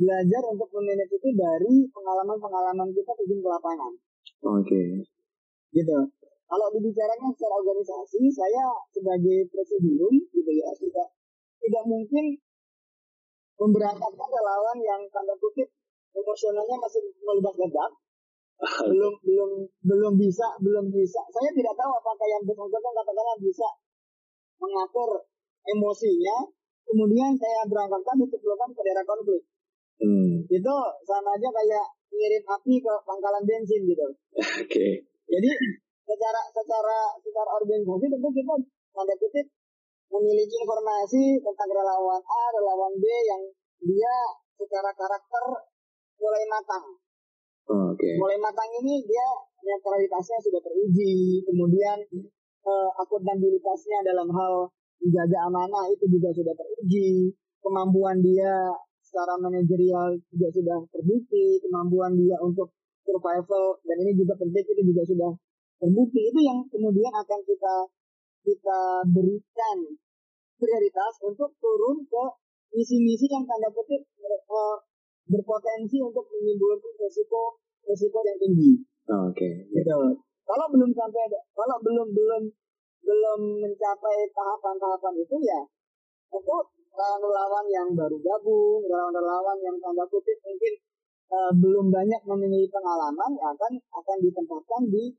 belajar 0.00 0.42
untuk 0.48 0.68
memanage 0.72 1.12
itu 1.12 1.28
dari 1.36 1.84
pengalaman-pengalaman 1.92 2.88
kita 2.96 3.12
terjun 3.20 3.44
ke 3.44 3.48
lapangan. 3.52 3.92
Oke. 4.48 4.64
Okay. 4.64 4.88
Gitu. 5.76 5.98
Kalau 6.50 6.66
dibicarakan 6.74 7.30
secara 7.36 7.54
organisasi, 7.62 8.20
saya 8.32 8.64
sebagai 8.90 9.46
presidium 9.52 10.24
gitu 10.32 10.50
ya 10.50 10.72
tidak 10.74 11.08
tidak 11.60 11.84
mungkin 11.86 12.40
memberangkatkan 13.60 14.28
relawan 14.32 14.78
yang 14.80 15.04
tanda 15.12 15.36
kutip 15.36 15.68
emosionalnya 16.14 16.76
masih 16.80 17.02
meledak-ledak 17.22 17.90
belum 18.90 19.14
belum 19.24 19.50
belum 19.84 20.14
bisa 20.20 20.46
belum 20.60 20.92
bisa 20.92 21.20
saya 21.32 21.50
tidak 21.56 21.74
tahu 21.76 21.92
apakah 21.96 22.26
yang 22.28 22.42
bersangkutan 22.44 22.92
katakanlah 22.92 23.38
bisa 23.40 23.68
mengatur 24.60 25.10
emosinya 25.64 26.36
kemudian 26.84 27.32
saya 27.40 27.64
berangkatkan 27.64 28.16
untuk 28.20 28.40
ke 28.40 28.82
daerah 28.84 29.04
konflik 29.08 29.42
Hmm. 30.00 30.48
Itu 30.48 30.74
sama 31.04 31.36
aja 31.36 31.48
kayak 31.52 31.86
ngirim 32.08 32.44
api 32.48 32.74
ke 32.80 32.92
pangkalan 33.04 33.44
bensin 33.44 33.84
gitu. 33.84 34.06
Oke. 34.08 34.64
Okay. 34.64 34.92
Jadi 35.28 35.50
secara 36.08 36.40
secara 36.50 36.98
secara 37.20 37.50
organisasi 37.60 38.08
tentu 38.08 38.28
kita 38.32 38.54
tanda 38.96 39.14
kutip 39.20 39.46
memiliki 40.10 40.56
informasi 40.58 41.38
tentang 41.44 41.70
relawan 41.70 42.18
A, 42.24 42.42
relawan 42.56 42.92
B 42.98 43.04
yang 43.28 43.42
dia 43.84 44.16
secara 44.56 44.90
karakter 44.96 45.69
mulai 46.20 46.44
matang. 46.46 46.84
Oh, 47.70 47.96
Oke. 47.96 47.98
Okay. 47.98 48.14
Mulai 48.20 48.38
matang 48.38 48.70
ini 48.84 49.02
dia 49.08 49.26
netralitasnya 49.60 50.38
sudah 50.44 50.60
teruji, 50.60 51.44
kemudian 51.44 51.98
uh, 52.64 52.90
akuntabilitasnya 53.00 54.04
dalam 54.04 54.28
hal 54.32 54.68
menjaga 55.00 55.48
amanah 55.48 55.88
itu 55.88 56.04
juga 56.12 56.28
sudah 56.36 56.52
teruji, 56.52 57.32
kemampuan 57.64 58.20
dia 58.20 58.72
secara 59.00 59.34
manajerial 59.40 60.16
juga 60.30 60.48
sudah 60.54 60.78
terbukti, 60.92 61.58
kemampuan 61.64 62.14
dia 62.14 62.36
untuk 62.40 62.70
survival 63.02 63.80
dan 63.82 63.96
ini 64.06 64.12
juga 64.14 64.36
penting 64.38 64.64
itu 64.64 64.82
juga 64.92 65.02
sudah 65.08 65.30
terbukti 65.80 66.20
itu 66.30 66.40
yang 66.44 66.60
kemudian 66.68 67.10
akan 67.10 67.40
kita 67.42 67.74
kita 68.44 68.80
berikan 69.08 69.76
prioritas 70.60 71.14
untuk 71.24 71.56
turun 71.58 72.04
ke 72.04 72.24
misi-misi 72.76 73.26
yang 73.26 73.42
tanda 73.48 73.72
kutip 73.72 74.04
uh, 74.04 74.78
berpotensi 75.28 75.98
untuk 76.00 76.24
menimbulkan 76.30 76.92
resiko 77.00 77.60
resiko 77.84 78.18
yang 78.24 78.38
tinggi. 78.40 78.72
Oh, 79.10 79.28
Oke. 79.32 79.66
Okay. 79.68 79.82
Gitu. 79.82 80.00
Kalau 80.46 80.66
belum 80.72 80.90
sampai 80.94 81.20
ada, 81.30 81.40
kalau 81.54 81.76
belum 81.82 82.08
belum 82.10 82.42
belum 83.00 83.40
mencapai 83.64 84.16
tahapan-tahapan 84.34 85.14
itu 85.24 85.36
ya 85.42 85.60
itu 86.30 86.56
relawan-relawan 86.94 87.66
yang 87.70 87.88
baru 87.96 88.18
gabung, 88.22 88.86
relawan-relawan 88.86 89.58
yang 89.62 89.76
tanda 89.82 90.04
kutip 90.06 90.38
mungkin 90.46 90.74
uh, 91.32 91.52
belum 91.54 91.90
banyak 91.90 92.22
memiliki 92.28 92.70
pengalaman 92.70 93.30
ya 93.34 93.50
akan 93.50 93.72
akan 93.98 94.16
ditempatkan 94.20 94.82
di 94.90 95.14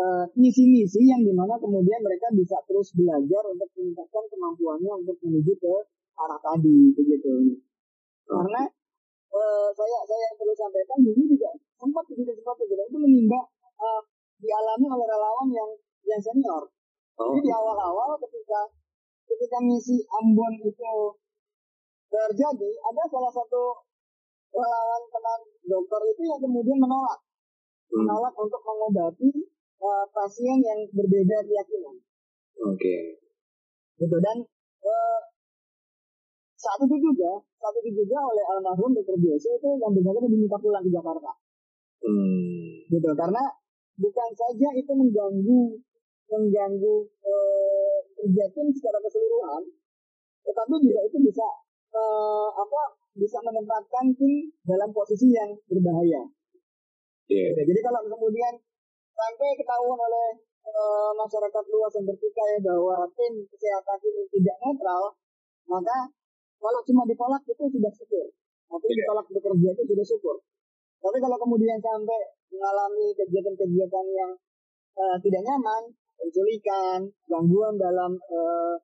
Eh, 0.00 0.24
misi-misi 0.38 1.02
uh, 1.02 1.08
yang 1.12 1.20
di 1.20 1.32
mana 1.34 1.60
kemudian 1.60 2.00
mereka 2.00 2.32
bisa 2.32 2.56
terus 2.64 2.88
belajar 2.96 3.42
untuk 3.52 3.68
meningkatkan 3.76 4.24
kemampuannya 4.32 4.92
untuk 5.02 5.16
menuju 5.20 5.52
ke 5.60 5.74
arah 6.16 6.40
tadi 6.40 6.94
begitu. 6.96 7.58
Karena 8.24 8.64
uh, 9.30 9.68
saya 9.74 9.98
saya 10.06 10.26
perlu 10.34 10.54
sampaikan 10.54 10.98
dulu 11.02 11.22
juga 11.26 11.50
sempat 11.78 12.04
begitu 12.10 12.32
seperti 12.34 12.62
itu 12.66 12.74
itu 12.76 12.98
menimba 12.98 13.40
uh, 13.80 14.02
dialami 14.40 14.86
oleh 14.90 15.06
relawan 15.06 15.48
yang 15.52 15.70
yang 16.04 16.20
senior. 16.20 16.64
Oh. 17.20 17.36
Jadi 17.36 17.48
di 17.48 17.52
awal-awal 17.52 18.16
ketika 18.18 18.60
ketika 19.28 19.58
misi 19.62 20.02
Ambon 20.20 20.58
itu 20.64 20.92
terjadi, 22.10 22.70
ada 22.90 23.02
salah 23.06 23.30
satu 23.30 23.86
relawan 24.50 25.02
teman 25.14 25.40
dokter 25.62 26.00
itu 26.10 26.22
yang 26.26 26.40
kemudian 26.42 26.78
menolak, 26.82 27.20
hmm. 27.22 28.02
menolak 28.02 28.34
untuk 28.34 28.58
mengobati 28.66 29.30
uh, 29.78 30.06
pasien 30.10 30.58
yang 30.58 30.80
berbeda 30.90 31.46
keyakinan. 31.46 31.96
Oke. 32.66 32.74
Okay. 32.74 33.00
Gitu 34.00 34.16
dan 34.18 34.42
uh, 34.82 35.20
saat 36.60 36.80
itu 36.84 36.96
juga, 37.00 37.40
saat 37.56 37.74
itu 37.80 38.04
juga 38.04 38.20
oleh 38.20 38.44
almarhum 38.52 38.92
Dr. 38.92 39.16
Biasa 39.16 39.48
itu 39.56 39.68
yang 39.80 39.92
benar-benar 39.96 40.28
diminta 40.28 40.60
pulang 40.60 40.84
ke 40.84 40.92
Jakarta. 40.92 41.32
Hmm. 42.04 42.84
Gitu 42.92 43.10
karena 43.16 43.44
bukan 43.96 44.30
saja 44.36 44.68
itu 44.76 44.92
mengganggu 44.92 45.62
mengganggu 46.30 46.96
uh, 47.26 47.98
kerja 48.14 48.44
tim 48.52 48.68
secara 48.76 48.98
keseluruhan, 49.02 49.62
tetapi 50.46 50.74
juga 50.84 51.00
itu 51.08 51.18
bisa 51.24 51.46
uh, 51.96 52.48
apa 52.54 52.82
bisa 53.16 53.40
menempatkan 53.42 54.14
tim 54.14 54.52
dalam 54.68 54.92
posisi 54.92 55.32
yang 55.32 55.56
berbahaya. 55.66 56.28
Yeah. 57.26 57.56
Gitu. 57.56 57.72
Jadi 57.72 57.80
kalau 57.82 58.00
kemudian 58.04 58.54
sampai 59.16 59.50
ketahuan 59.58 59.98
oleh 59.98 60.28
uh, 60.70 61.12
masyarakat 61.18 61.64
luas 61.72 61.92
yang 61.98 62.06
bertikai 62.06 62.52
bahwa 62.62 63.08
tim 63.16 63.32
kesehatan 63.48 63.98
ini 64.06 64.22
tidak 64.38 64.56
netral, 64.62 65.02
maka 65.66 66.10
kalau 66.60 66.80
cuma 66.84 67.02
ditolak 67.08 67.42
itu 67.48 67.64
sudah 67.72 67.92
syukur. 67.96 68.26
Tapi 68.70 68.86
yeah. 68.92 68.96
ditolak 69.02 69.26
bekerja 69.32 69.68
itu 69.74 69.82
sudah 69.88 70.06
syukur. 70.06 70.36
Tapi 71.00 71.16
kalau 71.18 71.36
kemudian 71.40 71.80
sampai 71.80 72.20
mengalami 72.52 73.16
kegiatan-kegiatan 73.16 74.06
yang 74.12 74.32
uh, 75.00 75.16
tidak 75.24 75.42
nyaman, 75.42 75.82
penculikan, 76.20 77.08
gangguan 77.24 77.80
dalam 77.80 78.12
uh, 78.14 78.76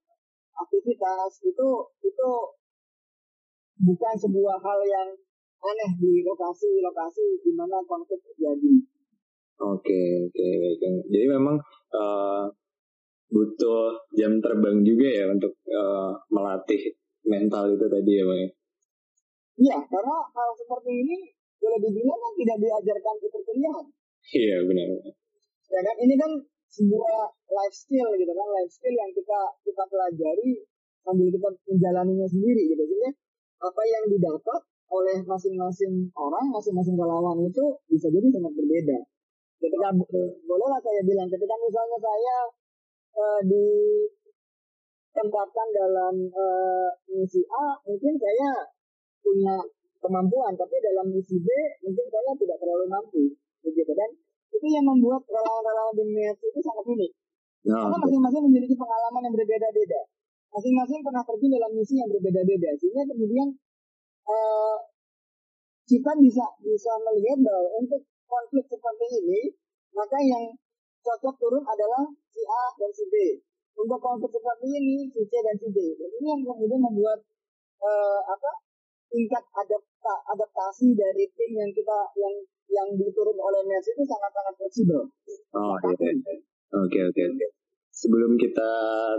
aktivitas 0.57 1.45
itu 1.45 1.69
itu 2.01 2.29
bukan 3.85 4.15
sebuah 4.17 4.57
hal 4.57 4.81
yang 4.89 5.09
aneh 5.61 5.91
di 6.01 6.25
lokasi-lokasi 6.25 7.45
di 7.45 7.53
mana 7.53 7.85
konflik 7.85 8.25
terjadi. 8.25 8.81
Oke, 9.57 10.01
oke, 10.29 10.49
oke. 10.73 10.89
Jadi 11.12 11.27
memang 11.29 11.57
uh, 11.93 12.49
butuh 13.29 13.93
jam 14.17 14.41
terbang 14.41 14.81
juga 14.85 15.09
ya 15.09 15.25
untuk 15.29 15.53
uh, 15.69 16.12
melatih 16.33 16.97
mental 17.27 17.75
itu 17.75 17.87
tadi 17.87 18.12
ya, 18.17 18.25
Bang? 18.25 18.51
Iya, 19.57 19.77
karena 19.89 20.17
hal 20.33 20.51
seperti 20.57 20.91
ini 20.93 21.17
boleh 21.61 21.79
dibilang 21.81 22.21
kan 22.21 22.33
tidak 22.37 22.57
diajarkan 22.61 23.15
di 23.19 23.29
perkuliahan. 23.33 23.87
Iya, 24.37 24.57
benar. 24.69 24.89
Ya 25.67 25.81
kan, 25.83 25.97
ini 26.03 26.15
kan 26.19 26.31
sebuah 26.71 27.17
life 27.51 27.77
skill 27.77 28.09
gitu 28.19 28.33
kan, 28.33 28.49
life 28.57 28.73
skill 28.73 28.95
yang 28.95 29.11
kita 29.11 29.41
kita 29.65 29.83
pelajari 29.89 30.51
sambil 31.03 31.29
kita 31.31 31.49
menjalaninya 31.71 32.27
sendiri 32.29 32.62
gitu. 32.69 32.83
Jadi 32.85 33.11
apa 33.62 33.83
yang 33.89 34.05
didapat 34.12 34.61
oleh 34.93 35.19
masing-masing 35.27 36.11
orang, 36.15 36.47
masing-masing 36.53 36.95
relawan 36.95 37.43
itu 37.43 37.65
bisa 37.91 38.07
jadi 38.12 38.29
sangat 38.31 38.53
berbeda 38.55 38.99
ketika 39.61 39.89
bolehlah 40.47 40.81
saya 40.85 41.01
bilang 41.03 41.29
ketika 41.33 41.55
misalnya 41.59 41.99
saya 41.99 42.37
uh, 43.17 43.41
ditempatkan 45.16 45.68
dalam 45.72 46.14
uh, 46.29 46.92
misi 47.09 47.40
A 47.48 47.72
mungkin 47.88 48.20
saya 48.20 48.68
punya 49.24 49.57
kemampuan 50.05 50.52
tapi 50.52 50.76
dalam 50.85 51.09
misi 51.09 51.40
B 51.40 51.48
mungkin 51.88 52.05
saya 52.12 52.37
tidak 52.37 52.61
terlalu 52.61 52.85
mampu 52.85 53.33
begitu. 53.64 53.96
Dan 53.96 54.12
itu 54.52 54.66
yang 54.68 54.85
membuat 54.85 55.24
relawan-relawan 55.24 55.96
di 55.96 56.05
itu 56.52 56.61
sangat 56.61 56.85
unik. 56.85 57.12
Nah, 57.66 57.88
karena 57.88 57.96
masing-masing 57.96 58.42
memiliki 58.44 58.76
pengalaman 58.76 59.24
yang 59.24 59.35
berbeda-beda. 59.35 60.00
Masing-masing 60.52 61.00
pernah 61.00 61.24
pergi 61.24 61.46
dalam 61.48 61.70
misi 61.72 61.94
yang 61.96 62.12
berbeda-beda. 62.12 62.70
Sehingga 62.76 63.02
kemudian 63.09 63.48
uh, 64.29 64.76
kita 65.88 66.12
bisa 66.20 66.44
bisa 66.61 66.92
melihat 67.09 67.40
bahwa 67.40 67.68
untuk 67.81 68.05
konflik 68.29 68.68
seperti 68.68 69.07
ini, 69.24 69.40
maka 69.96 70.20
yang 70.20 70.52
cocok 71.00 71.35
turun 71.40 71.64
adalah 71.64 72.05
si 72.29 72.42
A 72.44 72.64
dan 72.76 72.90
si 72.92 73.05
B. 73.09 73.14
Untuk 73.77 74.01
konflik 74.01 74.33
seperti 74.33 74.67
ini, 74.73 75.07
si 75.12 75.21
C 75.29 75.33
dan 75.45 75.57
si 75.61 75.69
D. 75.69 75.79
Ini 76.01 76.27
yang 76.27 76.41
kemudian 76.49 76.81
membuat 76.81 77.21
uh, 77.81 78.21
apa 78.25 78.51
tingkat 79.12 79.45
adapta, 79.53 80.15
adaptasi 80.33 80.97
dari 80.97 81.29
tim 81.37 81.51
yang 81.53 81.71
kita 81.77 81.99
yang 82.17 82.35
yang 82.73 82.89
diturun 82.99 83.39
oleh 83.39 83.62
Messi 83.69 83.95
itu 83.95 84.03
sangat-sangat 84.03 84.55
fleksibel. 84.59 85.03
Oh, 85.55 85.77
iya. 85.79 86.11
Oke, 86.75 86.99
oke, 86.99 87.23
oke 87.31 87.47
sebelum 87.97 88.37
kita 88.37 88.71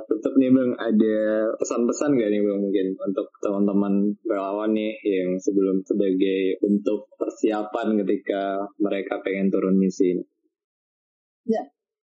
tutup 0.06 0.38
nih 0.38 0.54
bang 0.54 0.72
ada 0.78 1.18
pesan-pesan 1.58 2.14
gak 2.14 2.30
nih 2.30 2.42
bang 2.46 2.60
mungkin 2.62 2.88
untuk 2.94 3.28
teman-teman 3.42 4.14
relawan 4.22 4.70
nih 4.78 4.94
yang 5.02 5.34
sebelum 5.42 5.82
sebagai 5.82 6.62
untuk 6.62 7.10
persiapan 7.18 7.98
ketika 8.06 8.70
mereka 8.78 9.18
pengen 9.26 9.50
turun 9.50 9.82
misi 9.82 10.22
Ya, 11.48 11.64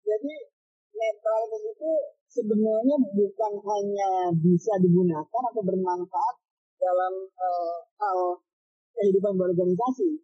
jadi 0.05 0.52
netralitas 0.93 1.63
itu 1.73 1.91
sebenarnya 2.29 2.97
bukan 3.13 3.53
hanya 3.61 4.11
bisa 4.37 4.73
digunakan 4.81 5.43
atau 5.53 5.63
bermanfaat 5.65 6.37
dalam 6.79 7.13
uh, 7.27 7.77
hal 8.01 8.19
kehidupan 8.97 9.35
berorganisasi. 9.37 10.21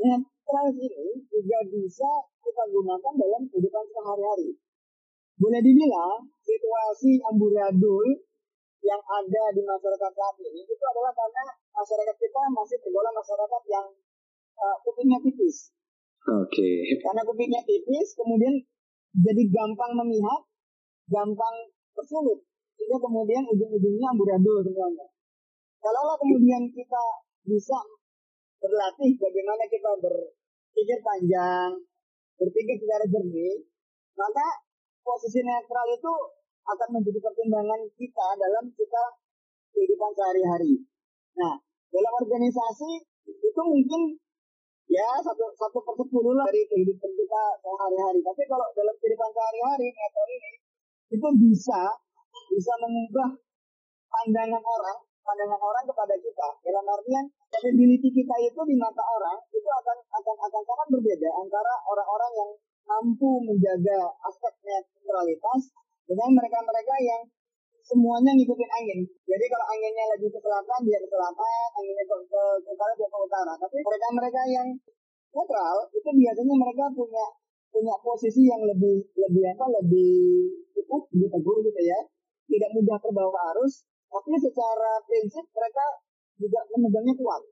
Netralitas 0.00 0.76
ini 0.80 1.24
juga 1.28 1.58
bisa 1.68 2.10
kita 2.40 2.64
gunakan 2.72 3.12
dalam 3.16 3.42
kehidupan 3.48 3.84
sehari-hari 3.92 4.56
boleh 5.40 5.60
dibilang 5.64 6.28
situasi 6.44 7.16
amburadul 7.32 8.04
yang 8.84 9.00
ada 9.00 9.42
di 9.56 9.64
masyarakat 9.64 10.12
saat 10.12 10.36
ini 10.36 10.60
itu 10.68 10.84
adalah 10.84 11.12
karena 11.16 11.44
masyarakat 11.72 12.16
kita 12.20 12.40
masih 12.52 12.76
tergolong 12.84 13.16
masyarakat 13.16 13.62
yang 13.72 13.88
uh, 14.60 14.76
kupingnya 14.84 15.16
tipis. 15.24 15.72
Oke. 16.28 16.52
Okay. 16.52 17.00
Karena 17.00 17.24
kupingnya 17.24 17.60
tipis, 17.64 18.12
kemudian 18.12 18.60
jadi 19.14 19.42
gampang 19.50 19.92
memihak, 19.98 20.40
gampang 21.10 21.56
tersulut, 21.98 22.38
sehingga 22.78 22.98
kemudian 23.02 23.42
ujung-ujungnya 23.50 24.06
amburadul 24.14 24.62
semuanya. 24.62 25.06
Kalau 25.80 26.14
kemudian 26.20 26.70
kita 26.70 27.04
bisa 27.48 27.78
berlatih 28.60 29.16
bagaimana 29.16 29.64
kita 29.66 29.90
berpikir 29.98 30.98
panjang, 31.02 31.70
berpikir 32.36 32.76
secara 32.78 33.04
jernih, 33.08 33.64
maka 34.14 34.46
posisi 35.00 35.40
netral 35.42 35.88
itu 35.90 36.12
akan 36.68 36.88
menjadi 37.00 37.18
pertimbangan 37.24 37.80
kita 37.96 38.26
dalam 38.36 38.64
kita 38.76 39.02
kehidupan 39.72 40.10
sehari-hari. 40.12 40.84
Nah, 41.40 41.56
dalam 41.90 42.12
organisasi 42.20 42.90
itu 43.26 43.62
mungkin 43.64 44.20
ya 44.90 45.08
satu 45.22 45.54
satu 45.54 45.78
per 45.86 45.94
sepuluh 45.94 46.34
lah 46.34 46.46
dari 46.50 46.66
kehidupan 46.66 47.10
kita 47.14 47.42
sehari-hari. 47.62 48.20
Tapi 48.26 48.42
kalau 48.50 48.66
dalam 48.74 48.94
kehidupan 48.98 49.30
sehari-hari 49.30 49.88
metode 49.94 50.32
ini 50.34 50.52
itu 51.14 51.28
bisa 51.38 51.80
bisa 52.50 52.72
mengubah 52.82 53.30
pandangan 54.10 54.62
orang 54.62 54.98
pandangan 55.22 55.60
orang 55.62 55.84
kepada 55.86 56.14
kita 56.18 56.48
dalam 56.66 56.84
artian 56.90 57.24
credibility 57.50 58.10
kita 58.10 58.34
itu 58.42 58.60
di 58.66 58.74
mata 58.74 59.02
orang 59.02 59.38
itu 59.54 59.70
akan 59.70 59.98
akan 60.10 60.36
akan 60.50 60.62
sangat 60.66 60.86
berbeda 60.90 61.30
antara 61.38 61.74
orang-orang 61.86 62.32
yang 62.34 62.50
mampu 62.86 63.30
menjaga 63.46 64.10
aspek 64.26 64.54
netralitas 64.66 65.70
dengan 66.10 66.34
mereka-mereka 66.34 66.94
yang 66.98 67.22
semuanya 67.90 68.30
ngikutin 68.38 68.70
angin. 68.70 69.00
Jadi 69.26 69.44
kalau 69.50 69.66
anginnya 69.66 70.04
lagi 70.14 70.26
ke 70.30 70.38
selatan 70.38 70.78
dia 70.86 70.98
ke 71.02 71.08
selatan, 71.10 71.66
anginnya 71.74 72.04
ke, 72.06 72.16
ke, 72.30 72.42
ke 72.62 72.70
utara 72.70 72.92
dia 72.94 73.08
ke 73.10 73.18
utara. 73.18 73.52
Tapi 73.58 73.76
mereka-mereka 73.82 74.40
yang 74.46 74.68
netral 75.30 75.76
itu 75.94 76.10
biasanya 76.10 76.54
mereka 76.54 76.84
punya 76.94 77.24
punya 77.70 77.94
posisi 78.02 78.50
yang 78.50 78.62
lebih 78.66 78.98
lebih 79.14 79.42
apa 79.54 79.66
lebih 79.78 80.14
cukup 80.74 81.06
lebih 81.14 81.28
teguh 81.30 81.56
gitu 81.62 81.80
ya 81.86 81.98
tidak 82.50 82.70
mudah 82.74 82.98
terbawa 82.98 83.38
arus 83.54 83.86
tapi 84.10 84.34
secara 84.42 84.98
prinsip 85.06 85.46
mereka 85.54 85.86
juga 86.34 86.66
memegangnya 86.74 87.14
kuat 87.14 87.42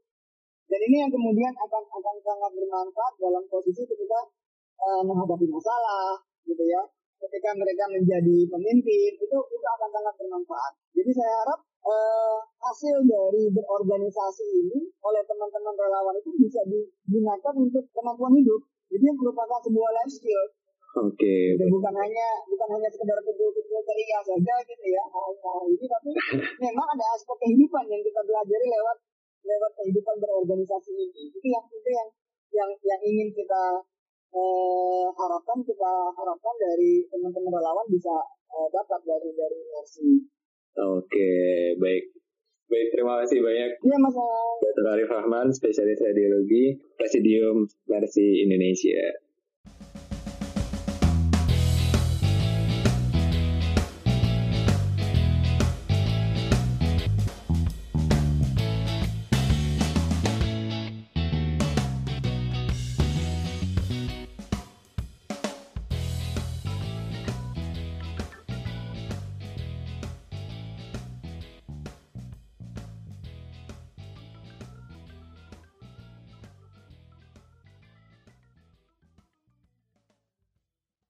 dan 0.69 0.81
ini 0.91 1.07
yang 1.07 1.13
kemudian 1.15 1.55
akan 1.55 1.83
akan 1.87 2.17
sangat 2.19 2.51
bermanfaat 2.51 3.15
dalam 3.23 3.47
posisi 3.47 3.87
ketika 3.87 4.21
uh, 4.83 5.03
menghadapi 5.07 5.47
masalah 5.47 6.19
gitu 6.51 6.67
ya 6.67 6.83
ketika 7.19 7.51
mereka 7.59 7.85
menjadi 7.91 8.37
pemimpin 8.51 9.13
itu 9.19 9.39
itu 9.39 9.67
akan 9.79 9.89
sangat 9.91 10.15
bermanfaat 10.19 10.73
jadi 10.95 11.11
saya 11.15 11.33
harap 11.45 11.61
uh, 11.87 12.39
hasil 12.63 12.97
dari 13.07 13.43
berorganisasi 13.51 14.47
ini 14.67 14.79
oleh 15.03 15.23
teman-teman 15.27 15.75
relawan 15.75 16.15
itu 16.19 16.31
bisa 16.39 16.61
digunakan 16.67 17.55
untuk 17.59 17.85
kemampuan 17.95 18.35
hidup 18.39 18.61
jadi 18.89 19.07
merupakan 19.15 19.61
sebuah 19.67 19.91
life 19.99 20.15
skill 20.15 20.45
Oke. 20.99 21.21
Okay. 21.21 21.69
bukan 21.69 21.95
hanya 21.95 22.27
bukan 22.49 22.69
hanya 22.75 22.89
sekedar 22.89 23.21
kumpul-kumpul 23.21 23.81
ceria 23.85 24.19
saja 24.25 24.55
gitu 24.65 24.87
ya 24.89 25.05
hal 25.05 25.63
ini 25.69 25.85
tapi 25.85 26.11
memang 26.65 26.87
ada 26.97 27.05
aspek 27.13 27.37
kehidupan 27.45 27.85
yang 27.93 28.01
kita 28.01 28.21
pelajari 28.25 28.67
lewat 28.67 28.97
lewat 29.49 29.73
kehidupan 29.79 30.17
berorganisasi 30.21 30.93
ini. 30.93 31.33
Itu 31.33 31.47
yang 31.49 31.65
itu 31.71 31.89
yang 31.93 32.09
yang 32.49 32.71
yang 32.83 33.01
ingin 33.05 33.29
kita 33.37 33.63
eh, 34.35 35.07
harapkan 35.13 35.59
kita 35.65 35.93
harapkan 36.13 36.55
dari 36.61 37.05
teman-teman 37.09 37.53
relawan 37.53 37.87
bisa 37.89 38.15
eh, 38.53 38.69
dapat 38.73 39.01
dari 39.05 39.31
dari 39.33 39.59
versi. 39.73 40.09
Oke, 40.79 41.33
baik. 41.81 42.05
Baik, 42.69 42.89
terima 42.93 43.25
kasih 43.25 43.41
banyak. 43.41 43.81
Iya, 43.81 43.97
Mas. 43.97 44.13
Dr. 44.61 44.85
Arif 44.93 45.09
Rahman, 45.09 45.49
spesialis 45.57 46.05
radiologi, 46.05 46.77
Presidium 47.01 47.65
Mercy 47.89 48.45
Indonesia. 48.45 49.28